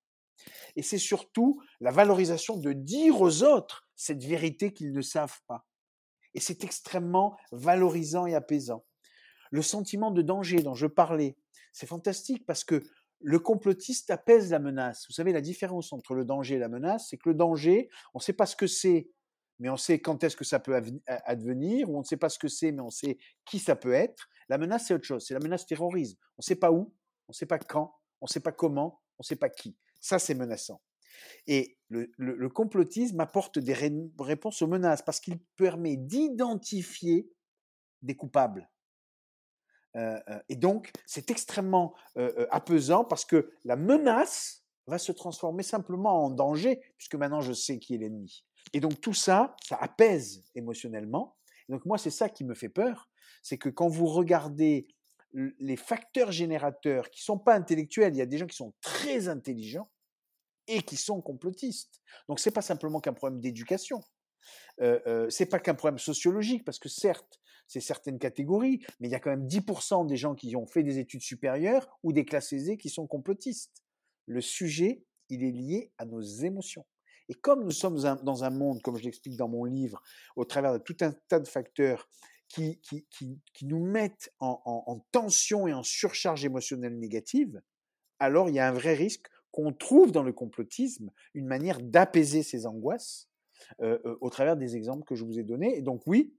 Et 0.75 0.83
c'est 0.83 0.99
surtout 0.99 1.63
la 1.81 1.93
valorisation 1.93 2.57
de 2.57 2.73
dire 2.73 3.21
aux 3.21 3.45
autres 3.45 3.89
cette 3.95 4.25
vérité 4.25 4.73
qu'ils 4.73 4.93
ne 4.93 5.01
savent 5.01 5.41
pas. 5.47 5.65
Et 6.35 6.41
c'est 6.41 6.65
extrêmement 6.65 7.37
valorisant 7.53 8.27
et 8.27 8.35
apaisant. 8.35 8.85
Le 9.53 9.63
sentiment 9.63 10.11
de 10.11 10.23
danger 10.23 10.61
dont 10.61 10.75
je 10.75 10.89
parlais, 10.89 11.37
c'est 11.73 11.87
fantastique 11.87 12.45
parce 12.47 12.65
que 12.65 12.83
le 13.21 13.39
complotiste 13.39 14.11
apaise 14.11 14.51
la 14.51 14.59
menace. 14.59 15.07
Vous 15.09 15.15
savez, 15.15 15.33
la 15.33 15.41
différence 15.41 15.93
entre 15.93 16.15
le 16.15 16.25
danger 16.25 16.57
et 16.57 16.59
la 16.59 16.69
menace, 16.69 17.09
c'est 17.09 17.17
que 17.17 17.29
le 17.29 17.35
danger, 17.37 17.89
on 18.15 18.19
ne 18.19 18.23
sait 18.23 18.33
pas 18.33 18.47
ce 18.47 18.57
que 18.57 18.67
c'est, 18.67 19.09
mais 19.59 19.69
on 19.69 19.77
sait 19.77 19.99
quand 19.99 20.23
est-ce 20.23 20.37
que 20.37 20.45
ça 20.45 20.61
peut 20.61 20.81
advenir, 21.07 21.91
ou 21.91 21.97
on 21.97 22.01
ne 22.01 22.05
sait 22.05 22.17
pas 22.17 22.29
ce 22.29 22.39
que 22.39 22.49
c'est, 22.49 22.73
mais 22.73 22.83
on 22.83 22.91
sait 22.91 23.19
qui 23.45 23.59
ça 23.59 23.77
peut 23.77 23.93
être. 23.93 24.29
La 24.49 24.59
menace, 24.59 24.87
c'est 24.87 24.95
autre 24.95 25.05
chose. 25.05 25.25
C'est 25.27 25.35
la 25.35 25.41
menace 25.41 25.67
terrorisme. 25.67 26.17
On 26.37 26.41
ne 26.41 26.45
sait 26.45 26.57
pas 26.57 26.71
où, 26.71 26.95
on 27.29 27.33
ne 27.33 27.35
sait 27.35 27.47
pas 27.47 27.59
quand, 27.59 27.95
on 28.21 28.27
ne 28.27 28.31
sait 28.31 28.41
pas 28.41 28.53
comment, 28.53 29.03
on 29.19 29.23
ne 29.23 29.25
sait 29.25 29.37
pas 29.37 29.51
qui. 29.51 29.77
Ça, 30.01 30.19
c'est 30.19 30.35
menaçant. 30.35 30.81
Et 31.47 31.79
le, 31.89 32.49
complotisme 32.49 33.21
apporte 33.21 33.59
des 33.59 33.75
réponses 33.75 34.63
aux 34.63 34.67
menaces 34.67 35.03
parce 35.03 35.21
qu'il 35.21 35.39
permet 35.57 35.97
d'identifier 35.97 37.31
des 38.03 38.17
coupables. 38.17 38.71
Euh, 39.97 40.21
euh, 40.29 40.39
et 40.49 40.57
donc, 40.57 40.93
c'est 41.07 41.31
extrêmement 41.31 41.95
euh, 42.17 42.47
apaisant 42.51 43.05
parce 43.05 43.25
que 43.25 43.51
la 43.65 43.77
menace 43.77 44.65
va 44.87 44.99
se 44.99 45.13
transformer 45.13 45.63
simplement 45.63 46.25
en 46.25 46.31
danger, 46.31 46.81
puisque 46.97 47.17
maintenant 47.17 47.41
je 47.41 47.53
sais 47.53 47.79
qui 47.79 47.95
est 47.95 47.99
l'ennemi. 47.99 48.45
Et 48.73 48.81
donc 48.81 49.01
tout 49.01 49.15
ça, 49.15 49.57
ça 49.63 49.77
apaise 49.77 50.45
émotionnellement. 50.55 51.37
donc 51.69 51.85
moi, 51.85 51.99
c'est 51.99 52.11
ça 52.11 52.29
qui 52.29 52.45
me 52.45 52.55
fait 52.55 52.69
peur, 52.69 53.09
c'est 53.43 53.59
que 53.59 53.69
quand 53.69 53.89
vous 53.89 54.07
regardez 54.07 54.89
les 55.33 55.77
facteurs 55.77 56.33
générateurs 56.33 57.11
qui 57.11 57.23
sont 57.23 57.39
pas 57.39 57.55
intellectuels, 57.55 58.15
il 58.15 58.19
y 58.19 58.23
a 58.23 58.27
des 58.27 58.39
gens 58.39 58.47
qui 58.47 58.57
sont 58.57 58.75
très 58.81 59.29
intelligents 59.29 59.91
et 60.67 60.83
qui 60.83 60.97
sont 60.97 61.21
complotistes. 61.21 62.01
Donc 62.29 62.41
c'est 62.41 62.51
pas 62.51 62.63
simplement 62.63 63.01
qu'un 63.01 63.13
problème 63.13 63.41
d'éducation. 63.41 64.03
Euh, 64.81 65.01
euh, 65.07 65.31
c'est 65.31 65.47
pas 65.47 65.59
qu'un 65.59 65.75
problème 65.75 65.99
sociologique, 65.99 66.65
parce 66.65 66.79
que 66.79 66.89
certes, 66.89 67.41
c'est 67.67 67.81
certaines 67.81 68.19
catégories, 68.19 68.81
mais 68.99 69.09
il 69.09 69.11
y 69.11 69.15
a 69.15 69.21
quand 69.21 69.31
même 69.31 69.47
10% 69.47 70.07
des 70.07 70.17
gens 70.17 70.35
qui 70.35 70.57
ont 70.57 70.67
fait 70.67 70.83
des 70.83 70.99
études 70.99 71.23
supérieures 71.23 71.99
ou 72.03 72.13
des 72.13 72.25
classes 72.25 72.53
aisées 72.53 72.79
qui 72.79 72.89
sont 72.89 73.07
complotistes. 73.07 73.85
Le 74.27 74.41
sujet, 74.41 75.05
il 75.29 75.45
est 75.45 75.51
lié 75.51 75.93
à 75.99 76.07
nos 76.07 76.21
émotions. 76.21 76.87
Et 77.29 77.35
comme 77.35 77.65
nous 77.65 77.71
sommes 77.71 77.99
dans 78.23 78.45
un 78.45 78.51
monde, 78.51 78.81
comme 78.83 78.97
je 78.97 79.05
l'explique 79.05 79.37
dans 79.37 79.49
mon 79.49 79.65
livre, 79.65 80.03
au 80.37 80.45
travers 80.45 80.73
de 80.73 80.79
tout 80.79 80.97
un 81.01 81.13
tas 81.29 81.41
de 81.41 81.49
facteurs 81.49 82.09
qui, 82.49 82.81
qui, 82.81 83.07
qui, 83.11 83.67
nous 83.67 83.85
mettent 83.85 84.33
en, 84.41 84.63
en, 84.65 84.99
tension 85.13 85.69
et 85.69 85.75
en 85.75 85.83
surcharge 85.83 86.45
émotionnelle 86.45 86.99
négative, 86.99 87.61
alors 88.19 88.49
il 88.49 88.55
y 88.55 88.59
a 88.59 88.67
un 88.67 88.73
vrai 88.73 88.95
risque 88.95 89.29
qu'on 89.51 89.73
trouve 89.73 90.13
dans 90.13 90.23
le 90.23 90.33
complotisme 90.33 91.11
une 91.35 91.47
manière 91.47 91.81
d'apaiser 91.81 92.43
ces 92.43 92.67
angoisses 92.67 93.29
euh, 93.81 93.99
euh, 94.07 94.17
au 94.21 94.31
travers 94.31 94.57
des 94.57 94.77
exemples 94.77 95.05
que 95.05 95.15
je 95.15 95.25
vous 95.25 95.39
ai 95.39 95.45
donnés. 95.45 95.77
Et 95.77 95.83
donc 95.83 96.03
oui, 96.07 96.35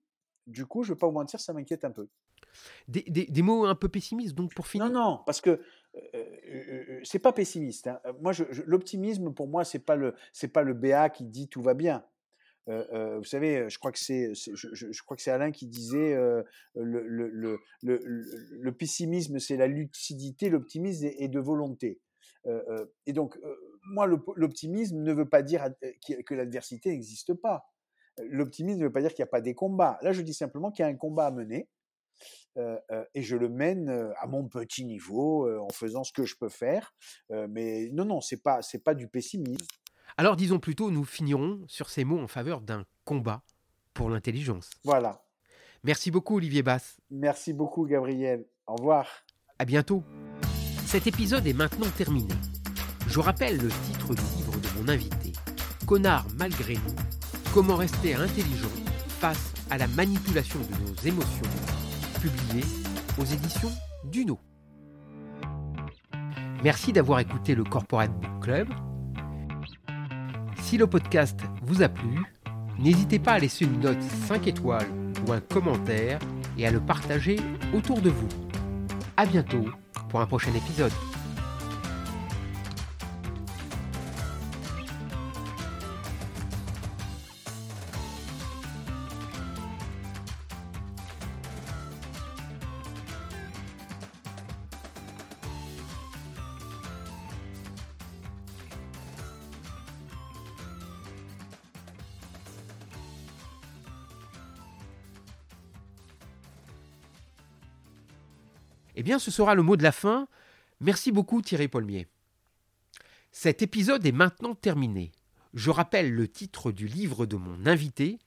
du 0.48 0.66
coup, 0.66 0.84
je 0.84 0.92
ne 0.92 0.96
vais 0.96 1.00
pas 1.00 1.08
vous 1.08 1.14
mentir, 1.14 1.40
ça 1.40 1.54
m'inquiète 1.54 1.86
un 1.86 1.92
peu. 1.92 2.08
Des, 2.88 3.04
des, 3.04 3.42
mots 3.42 3.66
un 3.66 3.76
peu 3.76 3.90
pessimistes, 3.90 4.34
donc 4.34 4.54
pour 4.56 4.68
finir. 4.68 4.90
Non, 4.90 4.94
non, 4.94 5.20
parce 5.26 5.40
que 5.40 5.62
euh, 5.96 7.00
c'est 7.04 7.20
pas 7.20 7.34
pessimiste. 7.34 7.88
Hein. 7.88 8.00
Moi, 8.22 8.32
l'optimisme 8.66 9.34
pour 9.34 9.48
moi, 9.48 9.64
c'est 9.64 9.80
pas 9.80 9.96
le 9.96 10.14
c'est 10.34 10.50
pas 10.50 10.64
le 10.64 10.74
BA 10.74 11.10
qui 11.10 11.26
dit 11.26 11.48
tout 11.48 11.62
va 11.62 11.74
bien. 11.74 12.04
vous 12.68 13.24
savez, 13.24 13.68
je 13.70 13.80
crois 13.80 13.92
que 13.92 13.98
c'est, 13.98 14.34
je, 14.36 15.04
crois 15.04 15.18
que 15.18 15.24
c'est 15.24 15.32
Alain 15.32 15.52
qui 15.52 15.66
disait 15.66 16.16
le, 16.16 16.46
le, 16.76 17.28
le, 17.30 17.60
le, 17.82 18.72
pessimisme, 18.72 19.40
c'est 19.40 19.58
la 19.58 19.66
lucidité, 19.66 20.50
l'optimisme 20.50 21.06
est 21.06 21.30
de 21.30 21.40
volonté. 21.40 22.00
et 23.08 23.14
donc, 23.14 23.40
moi, 23.90 24.08
l'optimisme 24.36 25.02
ne 25.02 25.14
veut 25.14 25.28
pas 25.28 25.42
dire 25.42 25.68
que 26.26 26.36
l'adversité 26.36 26.90
n'existe 26.92 27.34
pas. 27.34 27.66
L'optimisme 28.18 28.80
ne 28.80 28.86
veut 28.86 28.92
pas 28.92 29.02
dire 29.02 29.14
qu'il 29.14 29.24
n'y 29.24 29.30
a 29.30 29.32
pas 29.32 29.42
des 29.42 29.56
combats. 29.56 29.98
Là, 30.02 30.12
je 30.12 30.22
dis 30.22 30.34
simplement 30.34 30.72
qu'il 30.72 30.84
y 30.84 30.88
a 30.88 30.92
un 30.92 30.96
combat 30.96 31.28
à 31.28 31.32
mener. 31.32 31.68
Et 32.56 33.22
je 33.22 33.36
le 33.36 33.50
mène 33.50 33.90
à 34.20 34.28
mon 34.28 34.48
petit 34.48 34.86
niveau 34.86 35.50
en 35.60 35.70
faisant 35.70 36.04
ce 36.04 36.12
que 36.12 36.26
je 36.26 36.36
peux 36.36 36.50
faire. 36.50 36.94
mais 37.50 37.90
non, 37.92 38.06
non, 38.06 38.22
c'est 38.22 38.42
pas 38.42 38.62
c'est 38.62 38.84
pas 38.84 38.94
du 38.94 39.08
pessimisme. 39.08 39.66
Alors 40.18 40.36
disons 40.36 40.60
plutôt, 40.60 40.92
nous 40.92 41.06
finirons 41.06 41.64
sur 41.68 41.90
ces 41.90 42.04
mots 42.04 42.20
en 42.20 42.28
faveur 42.28 42.62
d'un 42.62 42.86
combat 43.06 43.44
pour 43.94 44.10
l'intelligence. 44.10 44.70
Voilà. 44.84 45.24
Merci 45.84 46.12
beaucoup 46.12 46.38
Olivier 46.38 46.62
Bass. 46.62 46.98
Merci 47.10 47.54
beaucoup 47.54 47.86
Gabriel. 47.86 48.46
Au 48.68 48.76
revoir. 48.76 49.08
À 49.58 49.66
bientôt. 49.66 50.04
Cet 50.86 51.08
épisode 51.08 51.48
est 51.48 51.54
maintenant 51.54 51.90
terminé. 51.98 52.34
Je 53.08 53.20
rappelle 53.20 53.58
le 53.58 53.70
titre 53.70 54.14
du 54.14 54.22
livre 54.38 54.60
de 54.60 54.80
mon 54.80 54.88
invité, 54.88 55.34
Connard 55.88 56.28
malgré 56.38 56.74
nous, 56.76 56.96
comment 57.54 57.76
rester 57.76 58.14
intelligent 58.16 58.70
face 59.20 59.54
à 59.70 59.78
la 59.78 59.88
manipulation 59.88 60.60
de 60.60 60.90
nos 60.90 60.96
émotions, 61.08 61.50
publié 62.20 62.64
aux 63.18 63.26
éditions 63.26 63.72
Duno. 64.06 64.40
Merci 66.64 66.92
d'avoir 66.92 67.20
écouté 67.20 67.56
le 67.56 67.64
Corporate 67.64 68.12
Book 68.20 68.42
Club. 68.42 68.68
Si 70.62 70.78
le 70.78 70.88
podcast 70.88 71.40
vous 71.64 71.82
a 71.82 71.88
plu, 71.88 72.24
n'hésitez 72.78 73.20
pas 73.20 73.34
à 73.34 73.40
laisser 73.40 73.66
une 73.66 73.80
note 73.80 74.02
5 74.28 74.48
étoiles 74.48 74.88
ou 75.26 75.32
un 75.32 75.40
commentaire 75.40 76.20
et 76.58 76.68
à 76.68 76.72
le 76.72 76.82
partager 76.82 77.38
autour 77.74 78.02
de 78.02 78.10
vous. 78.10 78.30
A 79.16 79.26
bientôt 79.26 79.66
pour 80.10 80.20
un 80.20 80.26
prochain 80.26 80.54
épisode. 80.54 80.92
Eh 109.00 109.02
bien, 109.02 109.18
ce 109.18 109.32
sera 109.32 109.56
le 109.56 109.64
mot 109.64 109.78
de 109.78 109.84
la 109.84 109.94
fin. 109.94 110.28
Merci 110.82 111.14
beaucoup 111.14 111.42
Thierry 111.42 111.70
Paulmier. 111.70 112.06
Cet 113.32 113.62
épisode 113.62 114.06
est 114.06 114.12
maintenant 114.12 114.56
terminé. 114.56 115.14
Je 115.54 115.70
rappelle 115.70 116.14
le 116.14 116.28
titre 116.28 116.74
du 116.74 116.86
livre 116.86 117.26
de 117.26 117.38
mon 117.38 117.66
invité, 117.66 118.20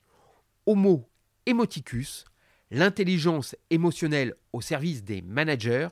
Homo 0.64 1.10
Emoticus, 1.44 2.24
l'intelligence 2.70 3.54
émotionnelle 3.68 4.34
au 4.54 4.62
service 4.62 5.04
des 5.04 5.20
managers, 5.20 5.88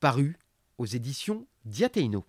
paru 0.00 0.38
aux 0.78 0.86
éditions 0.86 1.46
Diateino. 1.66 2.22